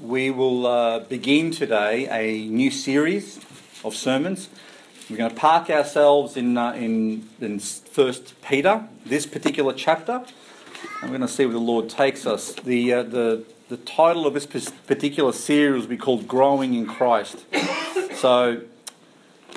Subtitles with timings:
[0.00, 3.38] we will uh, begin today a new series
[3.84, 4.48] of sermons.
[5.10, 10.24] We're going to park ourselves in, uh, in, in First Peter, this particular chapter.
[11.02, 12.54] I'm going to see where the Lord takes us.
[12.54, 17.44] The, uh, the, the title of this particular series will be called Growing in Christ.
[18.14, 18.62] So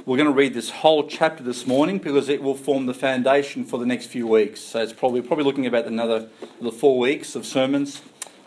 [0.05, 3.63] we're going to read this whole chapter this morning because it will form the foundation
[3.63, 4.59] for the next few weeks.
[4.59, 6.27] So it's probably probably looking about another
[6.61, 8.01] the four weeks of sermons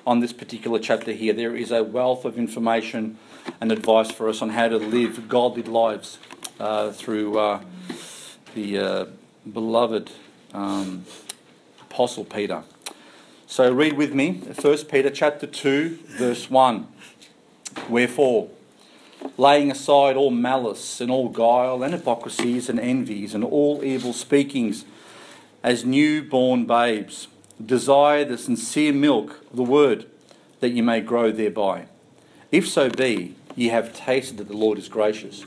[0.06, 1.32] on this particular chapter here.
[1.32, 3.18] There is a wealth of information
[3.60, 6.18] and advice for us on how to live godly lives
[6.60, 7.60] uh, through uh,
[8.54, 9.06] the uh,
[9.52, 10.12] beloved
[10.54, 11.04] um,
[11.90, 12.62] Apostle Peter.
[13.48, 16.86] So read with me 1 Peter chapter 2, verse 1.
[17.88, 18.48] Wherefore,
[19.36, 24.84] laying aside all malice and all guile and hypocrisies and envies and all evil speakings,
[25.62, 27.26] as new-born babes,
[27.64, 30.06] desire the sincere milk of the word,
[30.60, 31.86] that ye may grow thereby.
[32.52, 35.44] If so be ye have tasted that the Lord is gracious,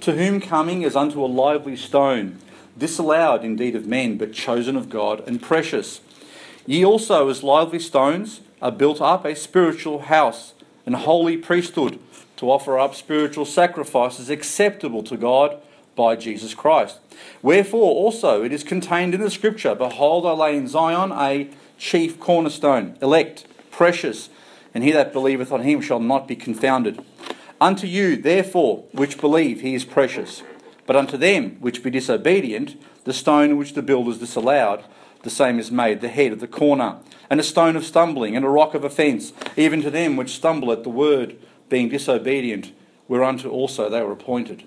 [0.00, 2.38] to whom coming as unto a lively stone,
[2.76, 6.00] disallowed indeed of men, but chosen of God and precious.
[6.66, 10.54] Ye also, as lively stones, are built up a spiritual house,
[10.86, 11.98] and holy priesthood,
[12.36, 15.60] to offer up spiritual sacrifices acceptable to God
[15.94, 16.98] by Jesus Christ.
[17.42, 22.18] Wherefore also it is contained in the Scripture Behold, I lay in Zion a chief
[22.20, 24.28] cornerstone, elect, precious,
[24.74, 27.04] and he that believeth on him shall not be confounded.
[27.60, 30.42] Unto you, therefore, which believe, he is precious.
[30.86, 34.84] But unto them which be disobedient, the stone which the builders disallowed,
[35.22, 36.98] the same is made the head of the corner,
[37.30, 40.70] and a stone of stumbling, and a rock of offence, even to them which stumble
[40.72, 41.36] at the word,
[41.68, 42.72] being disobedient,
[43.08, 44.64] whereunto also they were appointed.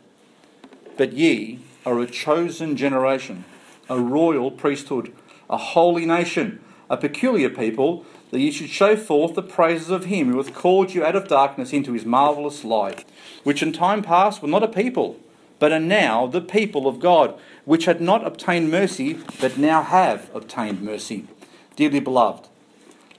[0.97, 3.45] But ye are a chosen generation,
[3.87, 5.13] a royal priesthood,
[5.49, 6.59] a holy nation,
[6.89, 10.93] a peculiar people, that ye should show forth the praises of him who hath called
[10.93, 13.05] you out of darkness into his marvellous light,
[13.43, 15.17] which in time past were not a people,
[15.59, 20.29] but are now the people of God, which had not obtained mercy, but now have
[20.33, 21.27] obtained mercy.
[21.75, 22.47] Dearly beloved,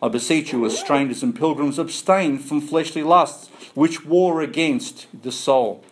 [0.02, 5.32] I beseech you, as strangers and pilgrims, abstain from fleshly lusts, which war against the
[5.32, 5.84] soul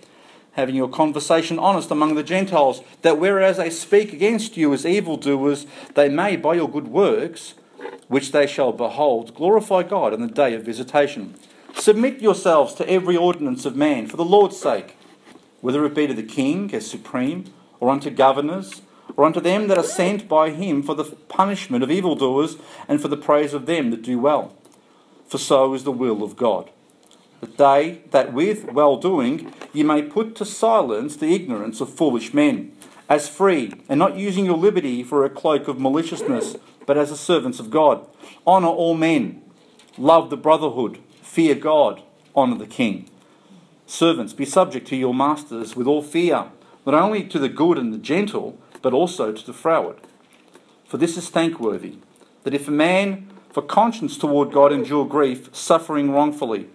[0.56, 5.66] having your conversation honest among the Gentiles, that whereas they speak against you as evildoers,
[5.94, 7.54] they may, by your good works,
[8.08, 11.34] which they shall behold, glorify God in the day of visitation.
[11.74, 14.96] Submit yourselves to every ordinance of man for the Lord's sake,
[15.60, 17.44] whether it be to the king as supreme,
[17.78, 18.80] or unto governors,
[19.14, 22.56] or unto them that are sent by him for the punishment of evildoers
[22.88, 24.54] and for the praise of them that do well.
[25.28, 26.70] For so is the will of God
[27.40, 32.32] that they that with well doing ye may put to silence the ignorance of foolish
[32.32, 32.72] men,
[33.08, 37.16] as free, and not using your liberty for a cloak of maliciousness, but as the
[37.16, 38.06] servants of God.
[38.46, 39.42] Honour all men,
[39.98, 42.02] love the brotherhood, fear God,
[42.34, 43.08] honour the king.
[43.86, 46.46] Servants, be subject to your masters with all fear,
[46.84, 49.98] not only to the good and the gentle, but also to the froward.
[50.86, 51.98] For this is thankworthy,
[52.44, 56.68] that if a man for conscience toward God endure grief, suffering wrongfully,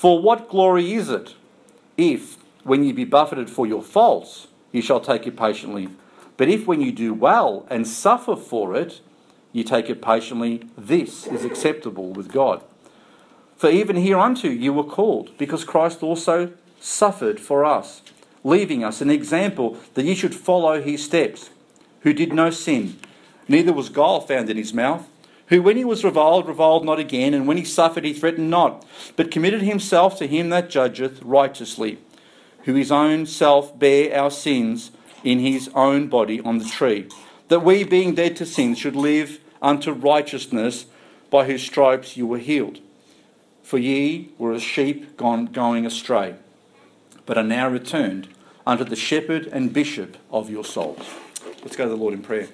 [0.00, 1.34] for what glory is it
[1.98, 5.90] if, when ye be buffeted for your faults, ye shall take it patiently?
[6.38, 9.02] But if, when you do well and suffer for it,
[9.52, 12.64] ye take it patiently, this is acceptable with God.
[13.58, 18.00] For even hereunto you were called, because Christ also suffered for us,
[18.42, 21.50] leaving us an example that ye should follow his steps,
[22.04, 22.98] who did no sin,
[23.48, 25.09] neither was gall found in his mouth
[25.50, 28.86] who when he was reviled, reviled not again, and when he suffered, he threatened not,
[29.16, 31.98] but committed himself to him that judgeth righteously,
[32.64, 34.92] who his own self bare our sins
[35.24, 37.08] in his own body on the tree,
[37.48, 40.86] that we, being dead to sins, should live unto righteousness,
[41.30, 42.78] by whose stripes you were healed.
[43.62, 46.36] For ye were as sheep gone going astray,
[47.26, 48.28] but are now returned
[48.66, 51.08] unto the shepherd and bishop of your souls.
[51.62, 52.48] Let's go to the Lord in prayer.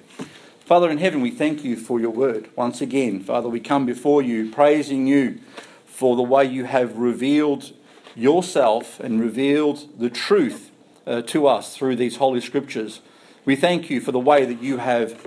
[0.67, 2.49] Father in heaven, we thank you for your word.
[2.57, 5.39] Once again, Father, we come before you praising you
[5.85, 7.71] for the way you have revealed
[8.15, 10.71] yourself and revealed the truth
[11.05, 12.99] uh, to us through these holy scriptures.
[13.45, 15.25] We thank you for the way that you have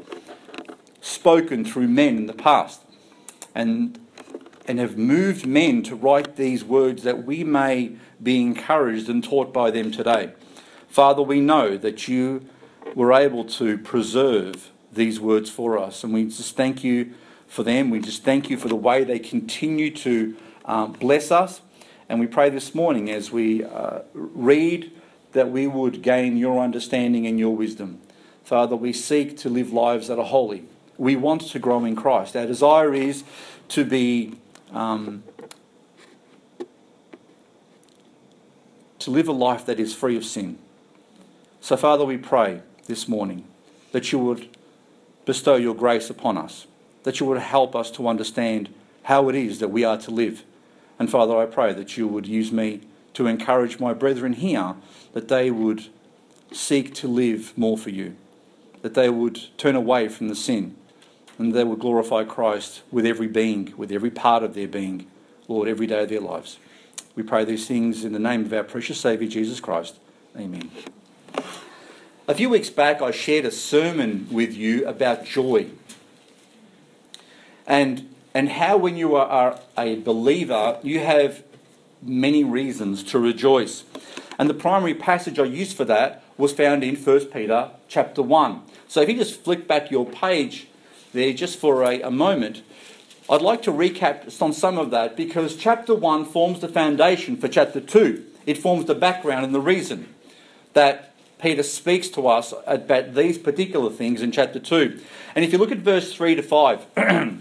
[1.01, 2.83] spoken through men in the past
[3.55, 3.99] and,
[4.69, 9.55] and have moved men to write these words that we may be encouraged and taught
[9.55, 10.35] by them today.
[10.87, 12.47] Father, we know that you
[12.95, 16.05] were able to preserve these words for us.
[16.05, 17.15] And we just thank you
[17.47, 17.91] for them.
[17.91, 21.61] We just thank you for the way they continue to um, bless us.
[22.09, 24.91] And we pray this morning as we uh, read
[25.33, 28.01] that we would gain your understanding and your wisdom.
[28.45, 30.65] Father, we seek to live lives that are holy.
[30.99, 32.37] We want to grow in Christ.
[32.37, 33.23] Our desire is
[33.69, 34.39] to be
[34.73, 35.23] um,
[38.99, 40.59] to live a life that is free of sin.
[41.61, 43.45] So, Father, we pray this morning
[43.93, 44.49] that you would
[45.25, 46.67] bestow your grace upon us,
[47.05, 48.73] that you would help us to understand
[49.05, 50.45] how it is that we are to live.
[50.99, 52.83] And, Father, I pray that you would use me
[53.15, 54.75] to encourage my brethren here
[55.13, 55.87] that they would
[56.53, 58.17] seek to live more for you,
[58.83, 60.77] that they would turn away from the sin,
[61.39, 65.07] and they would glorify Christ with every being, with every part of their being,
[65.49, 66.59] Lord, every day of their lives.
[67.15, 69.97] We pray these things in the name of our precious Saviour, Jesus Christ.
[70.37, 70.71] Amen.
[72.31, 75.67] A few weeks back, I shared a sermon with you about joy.
[77.67, 81.43] And, and how, when you are a believer, you have
[82.01, 83.83] many reasons to rejoice.
[84.39, 88.63] And the primary passage I used for that was found in 1 Peter chapter 1.
[88.87, 90.69] So if you just flick back your page
[91.13, 92.63] there just for a, a moment,
[93.29, 97.49] I'd like to recap on some of that because chapter 1 forms the foundation for
[97.49, 98.25] chapter 2.
[98.47, 100.15] It forms the background and the reason
[100.75, 101.10] that
[101.41, 105.01] Peter speaks to us about these particular things in chapter 2.
[105.35, 107.39] And if you look at verse 3 to 5, I'd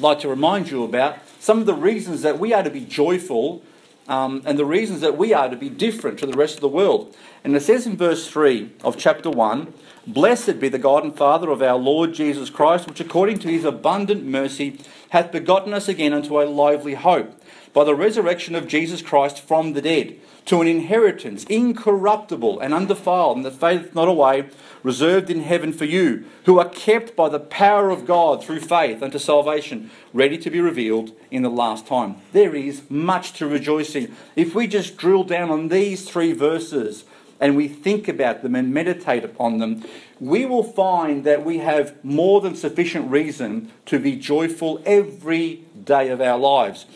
[0.00, 3.62] like to remind you about some of the reasons that we are to be joyful
[4.08, 6.68] um, and the reasons that we are to be different to the rest of the
[6.68, 7.16] world.
[7.42, 9.72] And it says in verse 3 of chapter 1
[10.06, 13.64] Blessed be the God and Father of our Lord Jesus Christ, which according to his
[13.64, 17.40] abundant mercy hath begotten us again unto a lively hope,
[17.74, 20.16] by the resurrection of Jesus Christ from the dead,
[20.46, 24.48] to an inheritance incorruptible and undefiled, and that fadeth not away,
[24.82, 29.02] reserved in heaven for you, who are kept by the power of God through faith
[29.02, 32.16] unto salvation, ready to be revealed in the last time.
[32.32, 34.14] There is much to rejoice in.
[34.36, 37.04] If we just drill down on these three verses,
[37.40, 39.84] and we think about them and meditate upon them,
[40.20, 46.08] we will find that we have more than sufficient reason to be joyful every day
[46.08, 46.86] of our lives.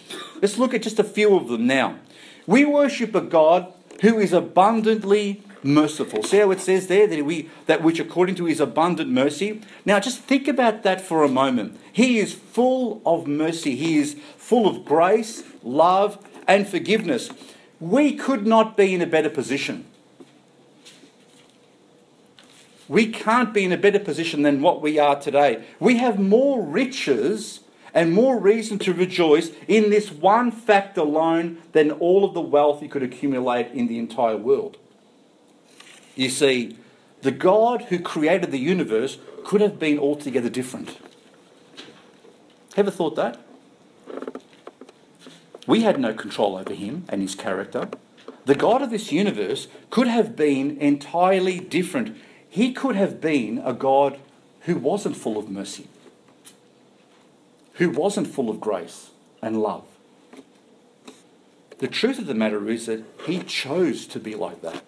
[0.41, 1.99] Let's look at just a few of them now.
[2.47, 6.23] We worship a God who is abundantly merciful.
[6.23, 9.61] See how it says there that we that which according to his abundant mercy.
[9.85, 11.79] Now just think about that for a moment.
[11.93, 13.77] He is full of mercy.
[13.77, 17.31] He is full of grace, love, and forgiveness.
[17.81, 19.85] We could not be in a better position.
[22.89, 25.63] We can't be in a better position than what we are today.
[25.79, 27.61] We have more riches
[27.95, 32.83] and more reason to rejoice in this one fact alone than all of the wealth
[32.83, 34.77] you could accumulate in the entire world.
[36.15, 36.77] You see,
[37.23, 40.99] the God who created the universe could have been altogether different.
[42.77, 43.41] Ever thought that?
[45.67, 47.89] We had no control over him and his character.
[48.47, 52.17] The God of this universe could have been entirely different
[52.49, 54.19] he could have been a God
[54.63, 55.87] who wasn't full of mercy,
[57.79, 59.11] who wasn't full of grace
[59.43, 59.85] and love.
[61.79, 64.85] The truth of the matter is that he chose to be like that.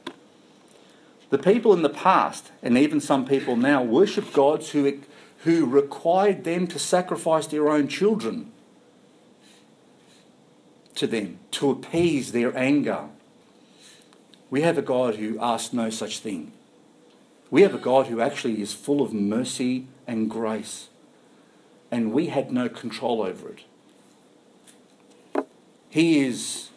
[1.31, 5.01] The people in the past, and even some people now, worship gods who,
[5.39, 8.53] who required them to sacrifice their own children
[11.01, 13.07] to them to appease their anger.
[14.51, 16.53] We have a God who asks no such thing.
[17.51, 20.90] We have a God who actually is full of mercy and grace,
[21.91, 23.65] and we had no control over it.
[25.89, 26.71] He is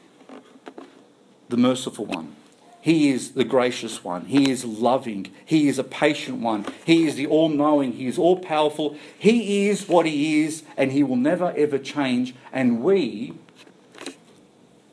[1.50, 2.36] the merciful one.
[2.82, 4.26] He is the gracious one.
[4.26, 5.32] He is loving.
[5.46, 6.66] He is a patient one.
[6.84, 7.94] He is the all knowing.
[7.94, 8.98] He is all powerful.
[9.18, 12.36] He is what He is, and He will never ever change.
[12.52, 13.36] And we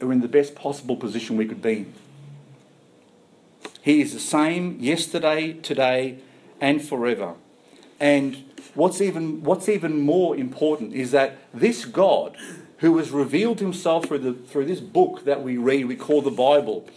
[0.01, 1.95] are in the best possible position we could be in.
[3.83, 6.19] He is the same yesterday, today,
[6.61, 7.35] and forever.
[8.01, 12.37] And what's even, what's even more important is that this God,
[12.79, 16.31] who has revealed himself through, the, through this book that we read, we call the
[16.31, 16.89] Bible,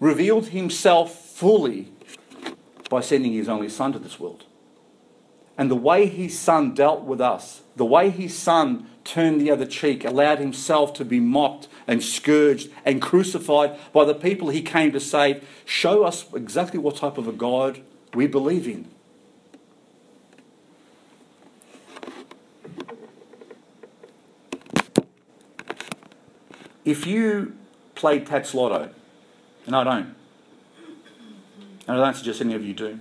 [0.00, 1.92] revealed himself fully
[2.88, 4.44] by sending his only Son to this world.
[5.58, 9.66] And the way his Son dealt with us, the way his Son turned the other
[9.66, 14.92] cheek, allowed himself to be mocked and scourged and crucified by the people he came
[14.92, 17.82] to save, show us exactly what type of a God
[18.14, 18.88] we believe in.
[26.84, 27.56] If you
[27.94, 28.90] play Tattslotto,
[29.66, 30.14] and I don't,
[31.86, 32.98] and I don't suggest any of you do,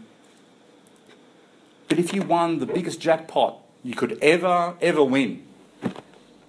[1.88, 5.44] but if you won the biggest jackpot you could ever, ever win,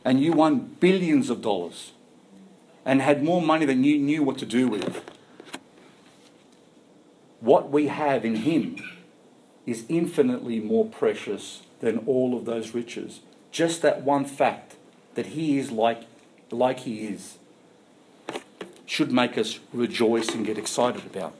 [0.04, 1.92] and you won billions of dollars
[2.84, 5.02] and had more money than you knew what to do with.
[7.40, 8.76] What we have in Him
[9.66, 13.20] is infinitely more precious than all of those riches.
[13.50, 14.76] Just that one fact
[15.14, 16.02] that He is like,
[16.52, 17.38] like He is
[18.92, 21.34] should make us rejoice and get excited about.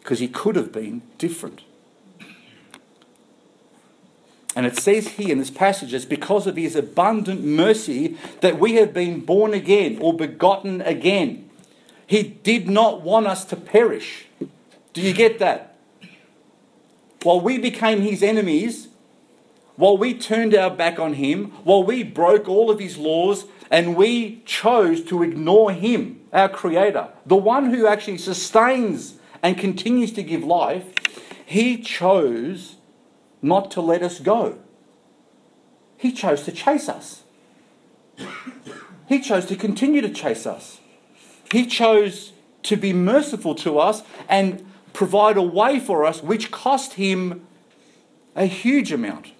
[0.00, 1.62] Because he could have been different.
[4.54, 8.74] And it says here in this passage, it's because of his abundant mercy that we
[8.74, 11.48] have been born again or begotten again.
[12.06, 14.26] He did not want us to perish.
[14.92, 15.76] Do you get that?
[17.22, 18.88] While we became his enemies,
[19.76, 23.96] while we turned our back on him, while we broke all of his laws, and
[23.96, 30.22] we chose to ignore him, our creator, the one who actually sustains and continues to
[30.22, 30.84] give life,
[31.44, 32.76] he chose
[33.42, 34.58] not to let us go.
[35.96, 37.22] He chose to chase us.
[39.06, 40.80] He chose to continue to chase us.
[41.52, 42.32] He chose
[42.64, 47.46] to be merciful to us and provide a way for us which cost him
[48.34, 49.33] a huge amount.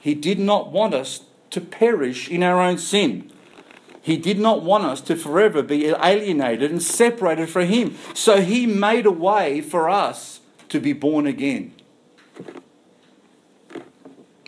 [0.00, 3.30] He did not want us to perish in our own sin.
[4.00, 7.96] He did not want us to forever be alienated and separated from Him.
[8.14, 11.74] So He made a way for us to be born again.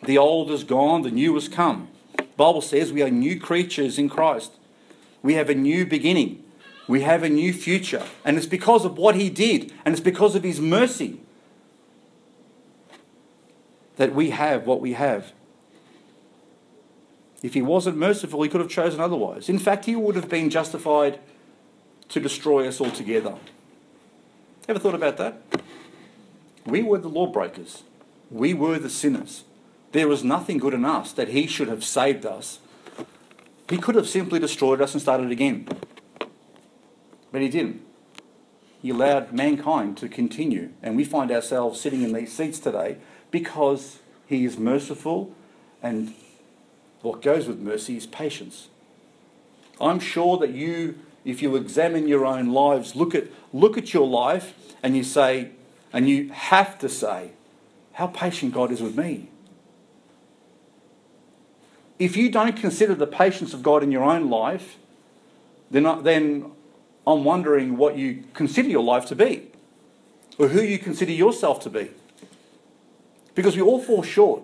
[0.04, 1.88] The old is gone, the new has come.
[2.16, 4.52] The Bible says we are new creatures in Christ.
[5.22, 6.42] We have a new beginning.
[6.88, 8.04] We have a new future.
[8.24, 11.20] And it's because of what He did, and it's because of His mercy
[13.96, 15.34] that we have what we have.
[17.42, 19.48] If he wasn't merciful, he could have chosen otherwise.
[19.48, 21.18] In fact, he would have been justified
[22.10, 23.36] to destroy us altogether.
[24.68, 25.42] Ever thought about that?
[26.66, 27.84] We were the lawbreakers.
[28.30, 29.44] We were the sinners.
[29.92, 32.60] There was nothing good in us that he should have saved us.
[33.68, 35.66] He could have simply destroyed us and started again.
[37.32, 37.82] But he didn't.
[38.82, 42.98] He allowed mankind to continue, and we find ourselves sitting in these seats today
[43.30, 45.34] because he is merciful
[45.82, 46.14] and
[47.02, 48.68] what goes with mercy is patience.
[49.80, 54.06] I'm sure that you, if you examine your own lives, look at, look at your
[54.06, 55.50] life and you say,
[55.92, 57.32] and you have to say,
[57.94, 59.28] how patient God is with me.
[61.98, 64.76] If you don't consider the patience of God in your own life,
[65.70, 66.50] then, then
[67.06, 69.48] I'm wondering what you consider your life to be,
[70.38, 71.90] or who you consider yourself to be.
[73.34, 74.42] Because we all fall short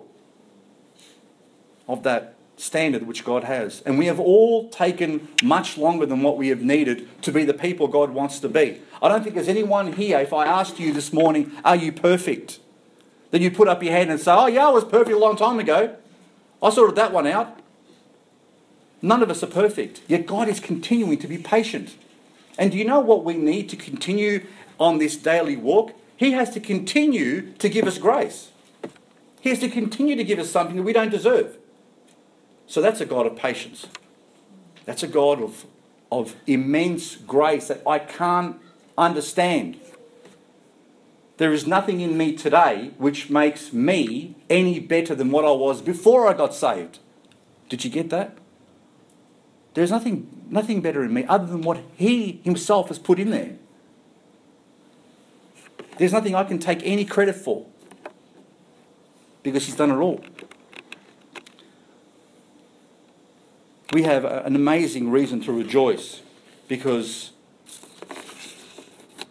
[1.87, 3.81] of that standard which God has.
[3.85, 7.53] And we have all taken much longer than what we have needed to be the
[7.53, 8.81] people God wants to be.
[9.01, 12.59] I don't think there's anyone here, if I asked you this morning, are you perfect?
[13.31, 15.35] Then you'd put up your hand and say, oh, yeah, I was perfect a long
[15.35, 15.95] time ago.
[16.61, 17.59] I sorted that one out.
[19.01, 20.01] None of us are perfect.
[20.07, 21.95] Yet God is continuing to be patient.
[22.57, 24.45] And do you know what we need to continue
[24.79, 25.93] on this daily walk?
[26.15, 28.49] He has to continue to give us grace.
[29.39, 31.57] He has to continue to give us something that we don't deserve.
[32.67, 33.87] So that's a God of patience.
[34.85, 35.65] That's a God of,
[36.11, 38.57] of immense grace that I can't
[38.97, 39.79] understand.
[41.37, 45.81] There is nothing in me today which makes me any better than what I was
[45.81, 46.99] before I got saved.
[47.69, 48.37] Did you get that?
[49.73, 53.55] There's nothing, nothing better in me other than what He Himself has put in there.
[55.97, 57.65] There's nothing I can take any credit for
[59.43, 60.21] because He's done it all.
[63.93, 66.21] We have an amazing reason to rejoice
[66.67, 67.31] because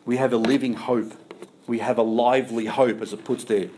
[0.04, 1.12] we have a living hope.
[1.66, 3.68] We have a lively hope, as it puts there.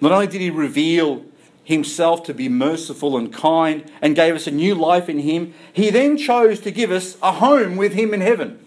[0.00, 1.24] Not only did he reveal
[1.64, 5.90] himself to be merciful and kind and gave us a new life in him, he
[5.90, 8.64] then chose to give us a home with him in heaven.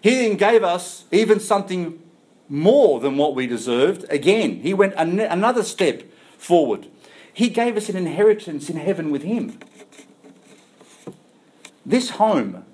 [0.00, 2.00] He then gave us even something
[2.48, 4.04] more than what we deserved.
[4.10, 6.02] Again, he went another step
[6.36, 6.86] forward.
[7.32, 9.58] He gave us an inheritance in heaven with him.
[11.86, 12.64] This home,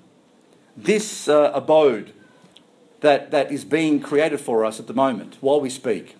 [0.75, 2.13] this uh, abode
[3.01, 6.15] that, that is being created for us at the moment while we speak,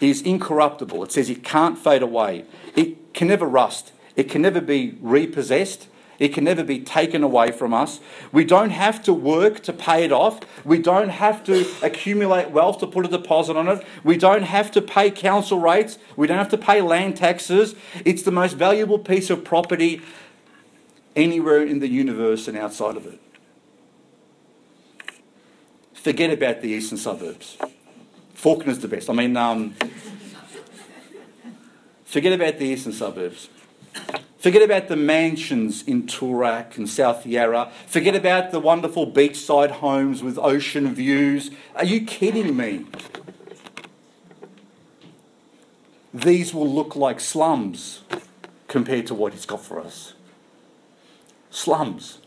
[0.00, 1.02] is incorruptible.
[1.04, 5.88] It says it can't fade away, it can never rust, it can never be repossessed.
[6.18, 7.98] It can never be taken away from us.
[8.30, 10.38] We don't have to work to pay it off.
[10.64, 13.84] We don't have to accumulate wealth to put a deposit on it.
[14.04, 15.98] We don't have to pay council rates.
[16.14, 17.74] We don't have to pay land taxes.
[18.04, 20.00] It's the most valuable piece of property
[21.14, 23.20] anywhere in the universe and outside of it.
[25.94, 27.56] Forget about the eastern suburbs.
[28.34, 29.08] Fawkner's the best.
[29.08, 29.74] I mean, um,
[32.04, 33.48] forget about the eastern suburbs.
[34.38, 37.70] Forget about the mansions in Toorak and South Yarra.
[37.86, 41.52] Forget about the wonderful beachside homes with ocean views.
[41.76, 42.86] Are you kidding me?
[46.12, 48.02] These will look like slums
[48.66, 50.14] compared to what he's got for us
[51.52, 52.18] slums.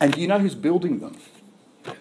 [0.00, 1.16] And do you know who's building them?
[1.84, 1.94] Do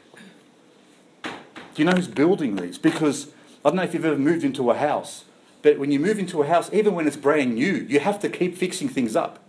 [1.75, 2.77] you know who's building these?
[2.77, 3.27] Because
[3.63, 5.25] I don't know if you've ever moved into a house,
[5.61, 8.29] but when you move into a house, even when it's brand new, you have to
[8.29, 9.43] keep fixing things up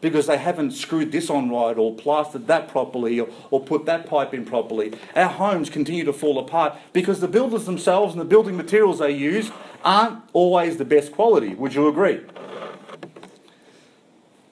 [0.00, 4.06] because they haven't screwed this on right or plastered that properly or, or put that
[4.06, 4.92] pipe in properly.
[5.14, 9.10] Our homes continue to fall apart because the builders themselves and the building materials they
[9.10, 9.50] use
[9.84, 11.54] aren't always the best quality.
[11.54, 12.20] Would you agree?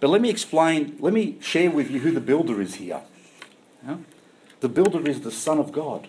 [0.01, 3.03] But let me explain, let me share with you who the builder is here.
[3.85, 3.97] Yeah?
[4.61, 6.09] The builder is the Son of God.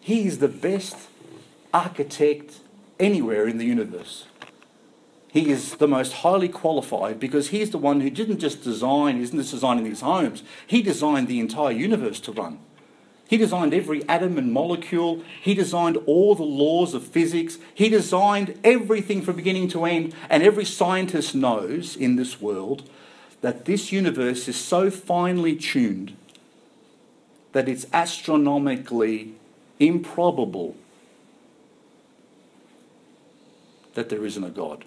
[0.00, 0.96] He is the best
[1.72, 2.60] architect
[2.98, 4.26] anywhere in the universe.
[5.28, 9.38] He is the most highly qualified because he's the one who didn't just design, isn't
[9.38, 12.58] just designing these homes, he designed the entire universe to run.
[13.28, 15.22] He designed every atom and molecule.
[15.40, 17.58] He designed all the laws of physics.
[17.74, 20.14] He designed everything from beginning to end.
[20.28, 22.88] And every scientist knows in this world
[23.40, 26.16] that this universe is so finely tuned
[27.52, 29.34] that it's astronomically
[29.78, 30.76] improbable
[33.94, 34.84] that there isn't a God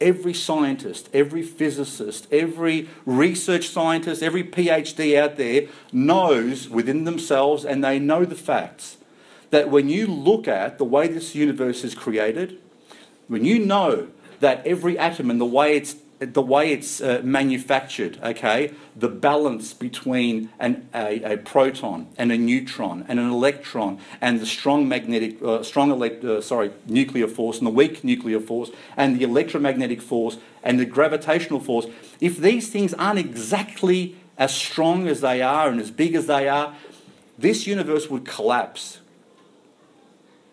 [0.00, 7.82] every scientist, every physicist, every research scientist, every PhD out there knows within themselves and
[7.82, 8.98] they know the facts
[9.50, 12.58] that when you look at the way this universe is created,
[13.28, 14.08] when you know
[14.40, 19.74] that every atom and the way it's the way it's uh, manufactured, okay, the balance
[19.74, 25.42] between an, a, a, proton and a neutron and an electron and the strong magnetic,
[25.42, 30.00] uh, strong elect, uh, sorry, nuclear force and the weak nuclear force and the electromagnetic
[30.00, 31.86] force and the gravitational force,
[32.20, 36.48] if these things aren't exactly as strong as they are and as big as they
[36.48, 36.74] are,
[37.36, 39.00] this universe would collapse.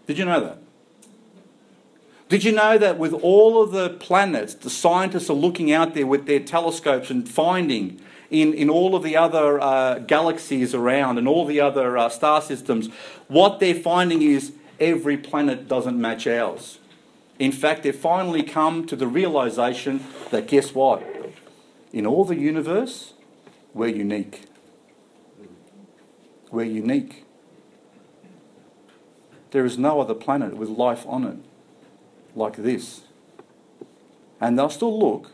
[0.07, 0.57] Did you know that?
[2.31, 6.07] Did you know that with all of the planets, the scientists are looking out there
[6.07, 11.27] with their telescopes and finding in, in all of the other uh, galaxies around and
[11.27, 12.87] all the other uh, star systems,
[13.27, 16.79] what they're finding is every planet doesn't match ours.
[17.37, 21.03] In fact, they've finally come to the realization that guess what?
[21.91, 23.11] In all the universe,
[23.73, 24.45] we're unique.
[26.49, 27.25] We're unique.
[29.49, 31.50] There is no other planet with life on it
[32.35, 33.01] like this.
[34.39, 35.31] And they'll still look,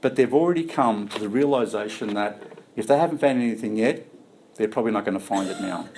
[0.00, 2.42] but they've already come to the realization that
[2.76, 4.06] if they haven't found anything yet,
[4.54, 5.88] they're probably not going to find it now.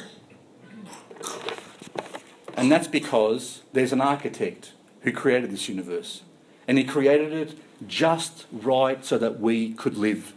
[2.57, 6.23] And that's because there's an architect who created this universe.
[6.67, 10.33] And he created it just right so that we could live.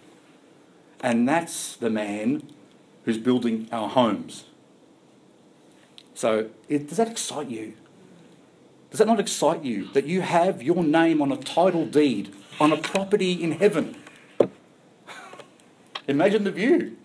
[1.01, 2.43] And that's the man
[3.05, 4.45] who's building our homes.
[6.13, 7.73] So, it, does that excite you?
[8.89, 12.71] Does that not excite you that you have your name on a title deed on
[12.71, 13.95] a property in heaven?
[16.07, 16.95] Imagine the view.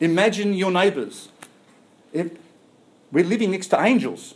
[0.00, 1.28] Imagine your neighbours.
[2.12, 2.30] We're
[3.12, 4.34] living next to angels.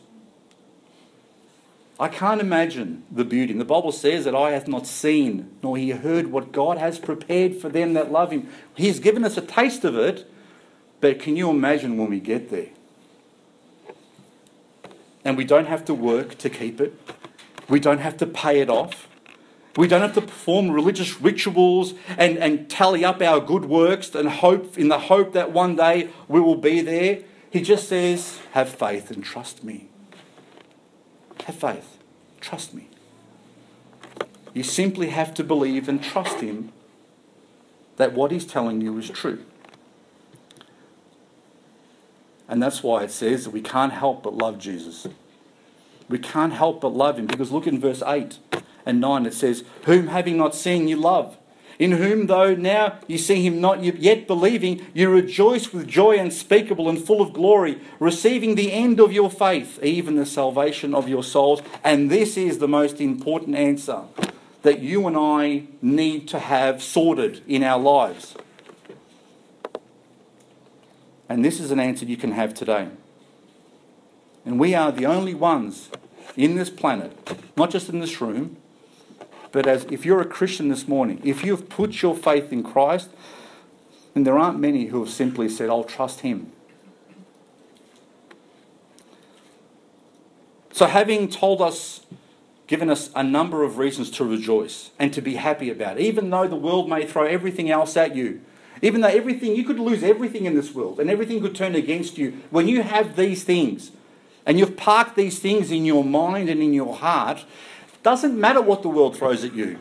[1.98, 3.52] I can't imagine the beauty.
[3.52, 6.98] And the Bible says that I hath not seen nor he heard what God has
[6.98, 8.48] prepared for them that love him.
[8.74, 10.28] He's given us a taste of it,
[11.00, 12.68] but can you imagine when we get there?
[15.24, 16.94] And we don't have to work to keep it.
[17.68, 19.08] We don't have to pay it off.
[19.76, 24.28] We don't have to perform religious rituals and, and tally up our good works and
[24.28, 27.20] hope in the hope that one day we will be there.
[27.50, 29.88] He just says, have faith and trust me.
[31.44, 31.98] Have faith.
[32.40, 32.88] Trust me.
[34.52, 36.72] You simply have to believe and trust him
[37.96, 39.44] that what he's telling you is true.
[42.48, 45.06] And that's why it says that we can't help but love Jesus.
[46.08, 48.38] We can't help but love him because look in verse 8
[48.84, 51.38] and 9 it says, Whom having not seen you love,
[51.78, 56.88] in whom though now you see him not yet believing, you rejoice with joy unspeakable
[56.88, 61.24] and full of glory, receiving the end of your faith, even the salvation of your
[61.24, 61.62] souls.
[61.82, 64.02] And this is the most important answer
[64.62, 68.34] that you and I need to have sorted in our lives.
[71.28, 72.88] And this is an answer you can have today.
[74.44, 75.88] And we are the only ones
[76.36, 78.56] in this planet, not just in this room,
[79.52, 83.10] but as if you're a Christian this morning, if you've put your faith in Christ,
[84.12, 86.52] then there aren't many who have simply said, I'll trust him.
[90.72, 92.04] So, having told us,
[92.66, 96.48] given us a number of reasons to rejoice and to be happy about, even though
[96.48, 98.40] the world may throw everything else at you,
[98.84, 102.18] even though everything, you could lose everything in this world and everything could turn against
[102.18, 102.42] you.
[102.50, 103.92] When you have these things
[104.44, 107.46] and you've parked these things in your mind and in your heart,
[108.02, 109.78] doesn't matter what the world throws at you.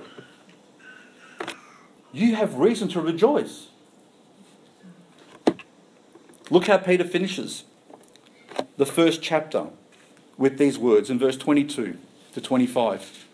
[2.14, 3.68] you have reason to rejoice.
[6.50, 7.66] Look how Peter finishes
[8.78, 9.68] the first chapter
[10.38, 11.98] with these words in verse 22
[12.36, 13.26] to 25.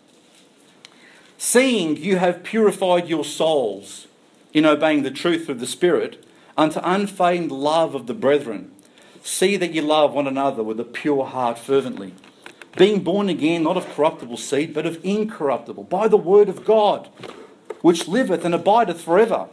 [1.38, 4.08] Seeing you have purified your souls
[4.52, 6.24] in obeying the truth of the Spirit
[6.56, 8.70] unto unfeigned love of the brethren,
[9.22, 12.14] see that ye love one another with a pure heart fervently,
[12.76, 17.08] being born again not of corruptible seed, but of incorruptible, by the word of God,
[17.80, 19.48] which liveth and abideth forever.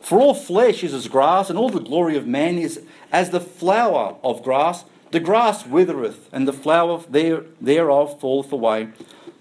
[0.00, 3.40] For all flesh is as grass, and all the glory of man is as the
[3.40, 4.84] flower of grass.
[5.12, 8.88] The grass withereth, and the flower thereof falleth away,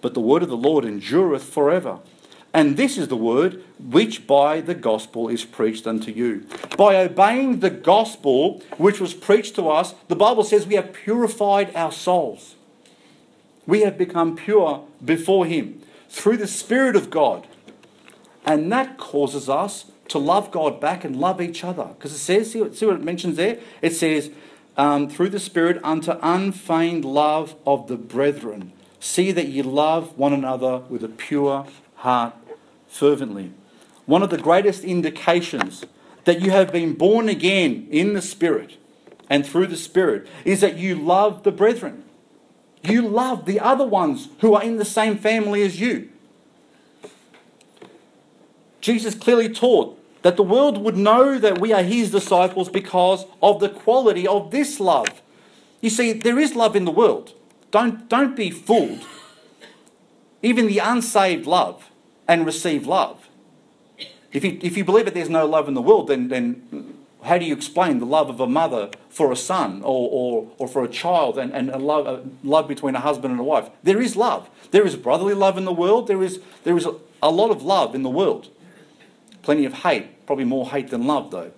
[0.01, 1.99] but the word of the Lord endureth forever.
[2.53, 6.45] And this is the word which by the gospel is preached unto you.
[6.77, 11.75] By obeying the gospel which was preached to us, the Bible says we have purified
[11.75, 12.55] our souls.
[13.65, 17.47] We have become pure before Him through the Spirit of God.
[18.45, 21.85] And that causes us to love God back and love each other.
[21.85, 23.57] Because it says, see what, see what it mentions there?
[23.81, 24.29] It says,
[24.77, 28.73] um, through the Spirit unto unfeigned love of the brethren.
[28.99, 32.33] See that ye love one another with a pure heart
[32.93, 33.51] fervently.
[34.05, 35.85] One of the greatest indications
[36.25, 38.77] that you have been born again in the Spirit
[39.29, 42.03] and through the Spirit is that you love the brethren.
[42.83, 46.09] You love the other ones who are in the same family as you.
[48.81, 53.59] Jesus clearly taught that the world would know that we are his disciples because of
[53.59, 55.21] the quality of this love.
[55.81, 57.33] You see, there is love in the world.
[57.71, 59.05] Don't, don't be fooled.
[60.41, 61.89] Even the unsaved love
[62.27, 63.27] and receive love.
[64.31, 67.37] If you, if you believe that there's no love in the world, then, then how
[67.37, 70.83] do you explain the love of a mother for a son or, or, or for
[70.83, 73.69] a child and, and a love, a love between a husband and a wife?
[73.83, 74.49] There is love.
[74.71, 76.07] There is brotherly love in the world.
[76.07, 78.49] There is, there is a, a lot of love in the world.
[79.43, 81.51] Plenty of hate, probably more hate than love, though.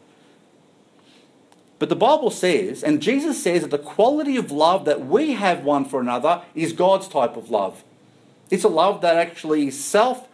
[1.77, 5.63] But the Bible says, and Jesus says, that the quality of love that we have
[5.63, 7.83] one for another is God's type of love.
[8.49, 10.27] It's a love that actually self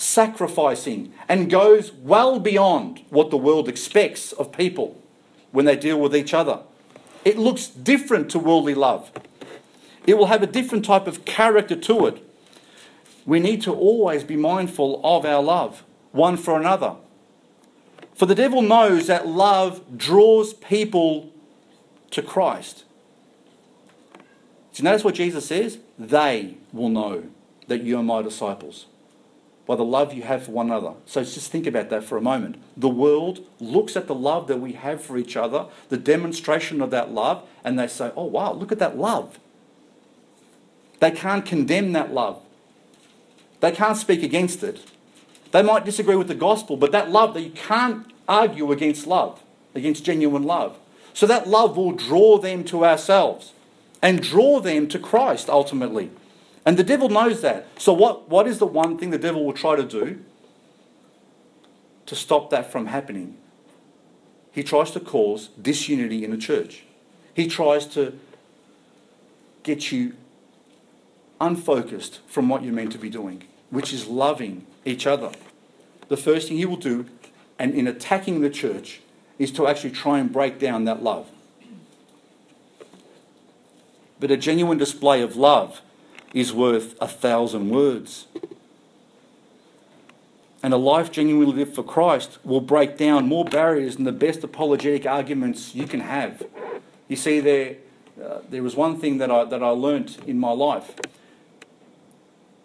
[0.00, 5.00] sacrificing and goes well beyond what the world expects of people
[5.52, 6.60] when they deal with each other.
[7.22, 9.10] It looks different to worldly love,
[10.06, 12.26] it will have a different type of character to it.
[13.26, 16.96] We need to always be mindful of our love one for another.
[18.14, 21.30] For the devil knows that love draws people
[22.10, 22.84] to Christ.
[24.14, 25.78] Do you notice what Jesus says?
[25.98, 27.24] They will know
[27.68, 28.86] that you are my disciples
[29.70, 30.94] by the love you have for one another.
[31.06, 32.60] So just think about that for a moment.
[32.76, 36.90] The world looks at the love that we have for each other, the demonstration of
[36.90, 39.38] that love, and they say, oh, wow, look at that love.
[40.98, 42.42] They can't condemn that love,
[43.60, 44.90] they can't speak against it.
[45.52, 49.40] They might disagree with the gospel, but that love, that you can't argue against love,
[49.76, 50.80] against genuine love.
[51.14, 53.52] So that love will draw them to ourselves
[54.02, 56.10] and draw them to Christ ultimately.
[56.66, 57.66] And the devil knows that.
[57.78, 60.22] So, what, what is the one thing the devil will try to do
[62.06, 63.36] to stop that from happening?
[64.52, 66.84] He tries to cause disunity in the church.
[67.34, 68.18] He tries to
[69.62, 70.14] get you
[71.40, 75.30] unfocused from what you're meant to be doing, which is loving each other.
[76.08, 77.06] The first thing he will do,
[77.58, 79.00] and in attacking the church,
[79.38, 81.30] is to actually try and break down that love.
[84.18, 85.80] But a genuine display of love
[86.34, 88.26] is worth a thousand words.
[90.62, 94.44] And a life genuinely lived for Christ will break down more barriers than the best
[94.44, 96.42] apologetic arguments you can have.
[97.08, 97.76] You see, there,
[98.22, 100.94] uh, there was one thing that I, that I learnt in my life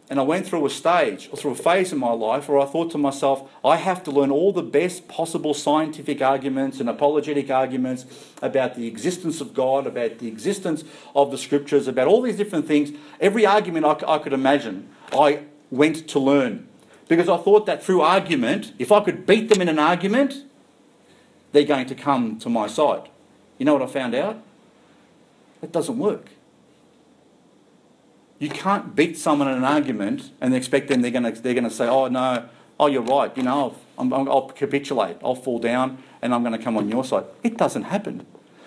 [0.07, 2.65] and I went through a stage or through a phase in my life where I
[2.65, 7.49] thought to myself, I have to learn all the best possible scientific arguments and apologetic
[7.49, 8.05] arguments
[8.41, 10.83] about the existence of God, about the existence
[11.15, 12.91] of the scriptures, about all these different things.
[13.19, 16.67] Every argument I, I could imagine, I went to learn.
[17.07, 20.43] Because I thought that through argument, if I could beat them in an argument,
[21.51, 23.09] they're going to come to my side.
[23.57, 24.41] You know what I found out?
[25.61, 26.29] It doesn't work.
[28.39, 31.63] You can't beat someone in an argument and expect them they're going to they're going
[31.63, 32.48] to say, "Oh no,
[32.80, 33.36] oh you're right.
[33.38, 35.17] You know, I'll, I'll capitulate.
[35.24, 38.26] I'll fall down, and I'm going to come on your side." It doesn't happen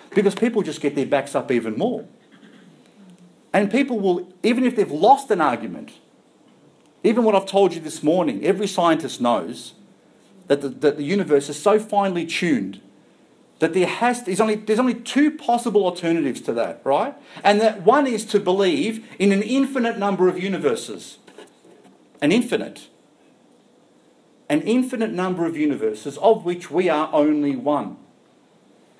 [0.09, 2.05] because people just get their backs up even more.
[3.53, 5.93] And people will, even if they've lost an argument,
[7.03, 9.73] even what I've told you this morning, every scientist knows
[10.47, 12.81] that the, that the universe is so finely tuned
[13.59, 17.13] that there has there's only there's only two possible alternatives to that, right?
[17.43, 21.17] And that one is to believe in an infinite number of universes.
[22.21, 22.87] An infinite.
[24.49, 27.97] an infinite number of universes of which we are only one.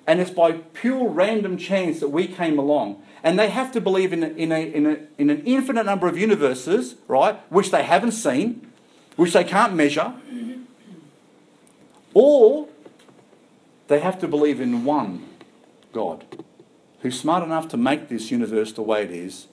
[0.06, 3.02] And it's by pure random chance that we came along.
[3.24, 6.08] And they have to believe in, a, in, a, in, a, in an infinite number
[6.08, 8.72] of universes, right, which they haven't seen,
[9.18, 10.14] which they can't measure.
[12.14, 12.70] Or
[13.90, 15.28] they have to believe in one
[15.92, 16.24] God
[17.02, 19.48] who's smart enough to make this universe the way it is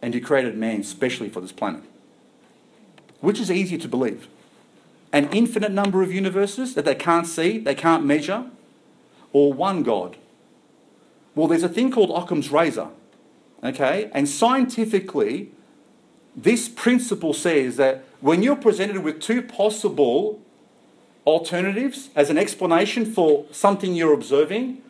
[0.00, 1.82] and who created man specially for this planet.
[3.20, 4.26] Which is easier to believe?
[5.12, 8.46] An infinite number of universes that they can't see, they can't measure,
[9.32, 10.16] or one God?
[11.34, 12.88] Well, there's a thing called Occam's razor,
[13.62, 14.10] okay?
[14.14, 15.50] And scientifically,
[16.34, 20.40] this principle says that when you're presented with two possible
[21.28, 24.80] alternatives as an explanation for something you're observing,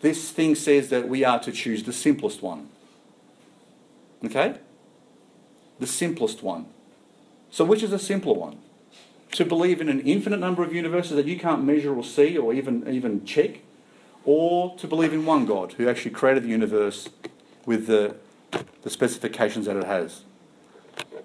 [0.00, 2.68] this thing says that we are to choose the simplest one.
[4.24, 4.56] Okay?
[5.78, 6.66] The simplest one.
[7.50, 8.58] So, which is a simpler one?
[9.32, 12.52] To believe in an infinite number of universes that you can't measure or see or
[12.52, 13.60] even, even check,
[14.24, 17.08] or to believe in one God who actually created the universe
[17.66, 18.16] with the,
[18.82, 20.24] the specifications that it has.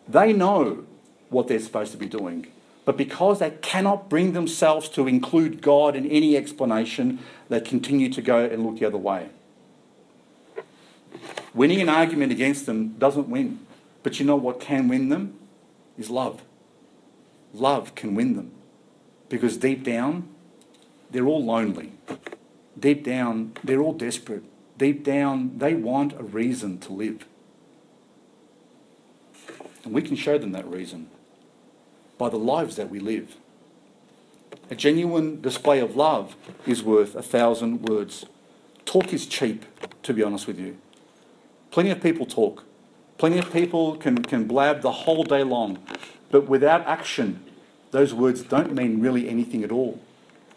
[0.08, 0.86] They know
[1.30, 2.48] what they're supposed to be doing.
[2.86, 7.20] But because they cannot bring themselves to include God in any explanation,
[7.50, 9.30] they continue to go and look the other way.
[11.56, 13.66] Winning an argument against them doesn't win.
[14.04, 15.40] But you know what can win them?
[15.98, 16.44] Is love.
[17.54, 18.52] Love can win them.
[19.30, 20.28] Because deep down,
[21.10, 21.94] they're all lonely.
[22.78, 24.44] Deep down, they're all desperate.
[24.78, 27.26] Deep down, they want a reason to live.
[29.84, 31.10] And we can show them that reason
[32.18, 33.36] by the lives that we live.
[34.70, 38.26] A genuine display of love is worth a thousand words.
[38.86, 39.66] Talk is cheap,
[40.04, 40.78] to be honest with you.
[41.72, 42.64] Plenty of people talk.
[43.18, 45.78] Plenty of people can, can blab the whole day long.
[46.32, 47.44] But without action,
[47.92, 50.00] those words don't mean really anything at all.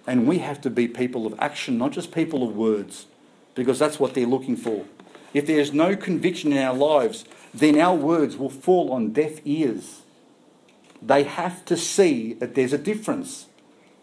[0.06, 3.06] And we have to be people of action, not just people of words,
[3.54, 4.86] because that's what they're looking for.
[5.34, 10.02] If there's no conviction in our lives, then our words will fall on deaf ears.
[11.00, 13.46] They have to see that there's a difference.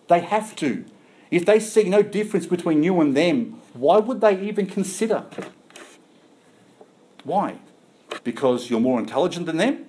[0.07, 0.85] They have to.
[1.31, 5.25] If they see no difference between you and them, why would they even consider?
[7.23, 7.59] Why?
[8.23, 9.85] Because you're more intelligent than them?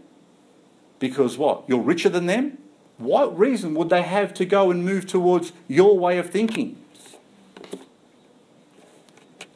[0.99, 1.65] Because what?
[1.69, 2.59] You're richer than them?
[2.99, 6.83] What reason would they have to go and move towards your way of thinking?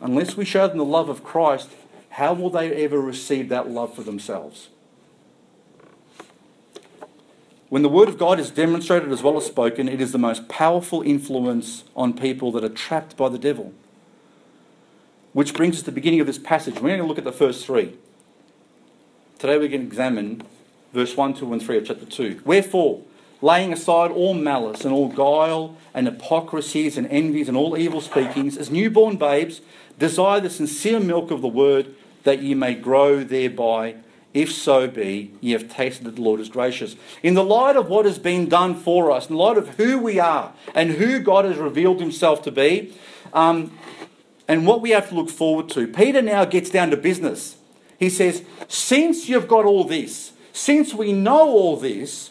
[0.01, 1.71] Unless we show them the love of Christ,
[2.11, 4.69] how will they ever receive that love for themselves?
[7.71, 10.49] When the Word of God is demonstrated as well as spoken, it is the most
[10.49, 13.73] powerful influence on people that are trapped by the devil.
[15.35, 16.75] Which brings us to the beginning of this passage.
[16.75, 17.97] We're going to look at the first three.
[19.39, 20.43] Today we're going to examine
[20.93, 22.43] verse 1, 2, and 3 of chapter 2.
[22.45, 23.03] Wherefore,
[23.41, 28.59] laying aside all malice and all guile and hypocrisies and envies and all evil speakings,
[28.59, 29.61] as newborn babes,
[29.97, 33.95] desire the sincere milk of the word that ye may grow thereby
[34.33, 36.97] if so be ye have tasted that the Lord is gracious.
[37.23, 39.99] In the light of what has been done for us, in the light of who
[39.99, 42.95] we are and who God has revealed himself to be,
[43.33, 43.77] um,
[44.47, 47.57] and what we have to look forward to, Peter now gets down to business.
[47.99, 52.31] He says, Since you've got all this, since we know all this,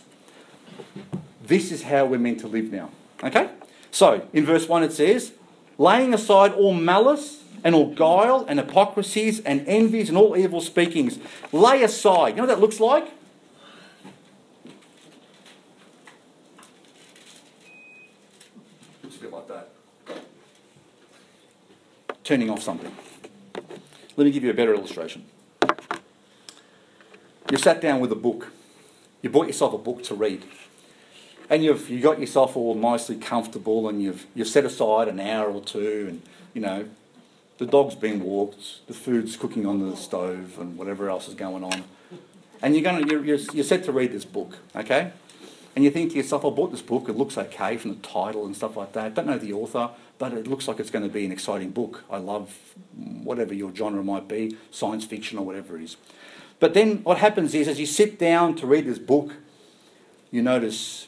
[1.46, 2.92] this is how we're meant to live now.
[3.24, 3.50] Okay?
[3.92, 5.34] So, in verse 1 it says,
[5.78, 11.20] laying aside all malice and all guile and hypocrisies and envies and all evil speakings.
[11.52, 12.30] Lay aside.
[12.30, 13.12] You know what that looks like?
[19.04, 19.70] Looks a bit like that.
[22.24, 22.92] Turning off something.
[24.16, 25.26] Let me give you a better illustration.
[27.50, 28.52] You sat down with a book.
[29.22, 30.44] You bought yourself a book to read.
[31.50, 35.50] And you've you got yourself all nicely comfortable and you've you've set aside an hour
[35.50, 36.22] or two and
[36.54, 36.88] you know
[37.60, 41.64] the dog's been walked, the food's cooking on the stove, and whatever else is going
[41.64, 41.84] on.
[42.62, 45.12] And you're, gonna, you're, you're, you're set to read this book, okay?
[45.76, 48.46] And you think to yourself, I bought this book, it looks okay from the title
[48.46, 49.14] and stuff like that.
[49.14, 52.04] Don't know the author, but it looks like it's going to be an exciting book.
[52.10, 52.58] I love
[52.96, 55.98] whatever your genre might be, science fiction or whatever it is.
[56.62, 59.34] But then what happens is, as you sit down to read this book,
[60.32, 61.08] you notice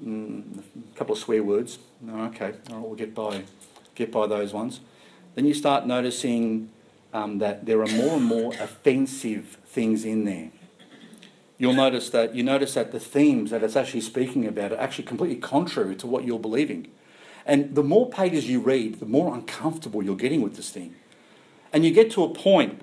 [0.00, 1.78] mm, a couple of swear words.
[2.08, 3.42] Okay, all right, we'll get by,
[3.96, 4.80] get by those ones
[5.34, 6.70] then you start noticing
[7.12, 10.50] um, that there are more and more offensive things in there.
[11.58, 15.04] You'll notice that you notice that the themes that it's actually speaking about are actually
[15.04, 16.88] completely contrary to what you're believing.
[17.46, 20.94] And the more pages you read, the more uncomfortable you're getting with this thing.
[21.72, 22.82] And you get to a point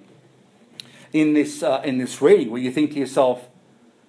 [1.14, 3.48] in this, uh, in this reading where you think to yourself,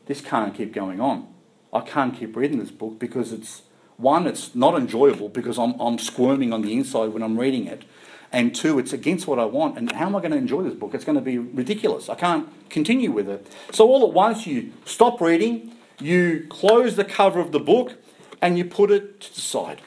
[0.06, 1.26] this can't keep going on.
[1.72, 3.62] I can't keep reading this book because it's
[3.96, 7.84] one, it's not enjoyable because I'm, I'm squirming on the inside when I'm reading it.
[8.32, 9.76] And two, it's against what I want.
[9.76, 10.94] And how am I going to enjoy this book?
[10.94, 12.08] It's going to be ridiculous.
[12.08, 13.46] I can't continue with it.
[13.72, 17.94] So, all at once, you stop reading, you close the cover of the book,
[18.40, 19.80] and you put it to the side.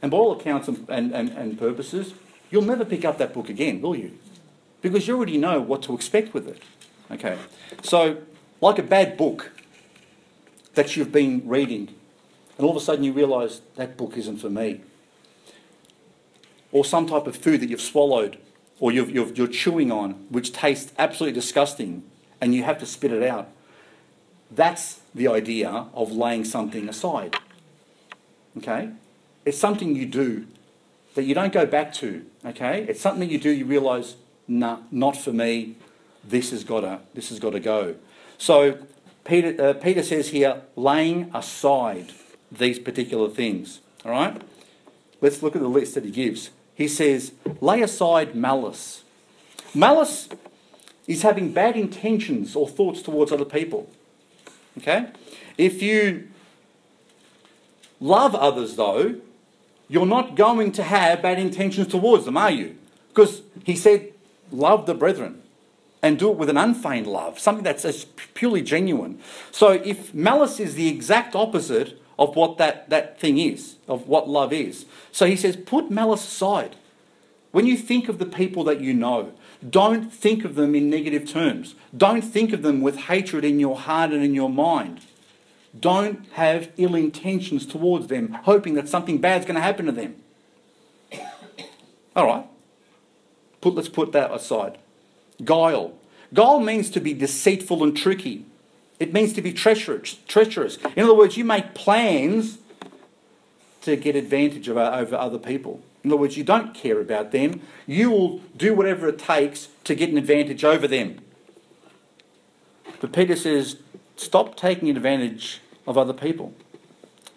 [0.00, 2.14] And by all accounts and, and, and, purposes,
[2.50, 4.18] you'll never pick up that book again, will you?
[4.80, 6.60] Because you already know what to expect with it.
[7.10, 7.38] Okay.
[7.82, 8.22] So,
[8.60, 9.52] like a bad book
[10.74, 11.94] that you've been reading,
[12.56, 14.80] and all of a sudden you realise that book isn't for me.
[16.72, 18.38] Or some type of food that you've swallowed
[18.82, 22.02] or you are chewing on, which tastes absolutely disgusting,
[22.40, 23.48] and you have to spit it out.
[24.50, 27.36] That's the idea of laying something aside.
[28.58, 28.90] Okay?
[29.44, 30.48] It's something you do
[31.14, 32.26] that you don't go back to.
[32.44, 32.84] Okay?
[32.88, 34.16] It's something you do, you realise,
[34.48, 35.76] nah, not for me.
[36.24, 37.94] This has got to, this has got to go.
[38.36, 38.78] So
[39.24, 42.12] Peter, uh, Peter says here, laying aside
[42.50, 43.80] these particular things.
[44.04, 44.42] All right?
[45.20, 46.50] Let's look at the list that he gives.
[46.82, 49.04] He says, lay aside malice.
[49.72, 50.28] Malice
[51.06, 53.88] is having bad intentions or thoughts towards other people.
[54.78, 55.06] Okay?
[55.56, 56.28] If you
[58.00, 59.20] love others, though,
[59.88, 62.76] you're not going to have bad intentions towards them, are you?
[63.10, 64.12] Because he said,
[64.50, 65.40] love the brethren
[66.02, 69.20] and do it with an unfeigned love, something that's purely genuine.
[69.52, 74.28] So if malice is the exact opposite of what that, that thing is, of what
[74.28, 74.86] love is.
[75.10, 76.76] So he says, put malice aside.
[77.50, 79.32] When you think of the people that you know,
[79.68, 81.74] don't think of them in negative terms.
[81.94, 85.00] Don't think of them with hatred in your heart and in your mind.
[85.78, 90.14] Don't have ill intentions towards them, hoping that something bad's going to happen to them.
[92.16, 92.46] All right.
[93.60, 94.78] Put, let's put that aside.
[95.44, 95.94] Guile.
[96.32, 98.46] Guile means to be deceitful and tricky.
[98.98, 100.18] It means to be treacherous.
[100.28, 100.78] treacherous.
[100.96, 102.58] In other words, you make plans
[103.82, 105.82] to get advantage of, over other people.
[106.04, 107.60] In other words, you don't care about them.
[107.86, 111.20] You will do whatever it takes to get an advantage over them.
[113.00, 113.76] But Peter says,
[114.16, 116.54] stop taking advantage of other people.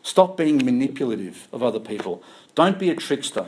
[0.04, 2.22] Stop being manipulative of other people.
[2.54, 3.48] Don't be a trickster.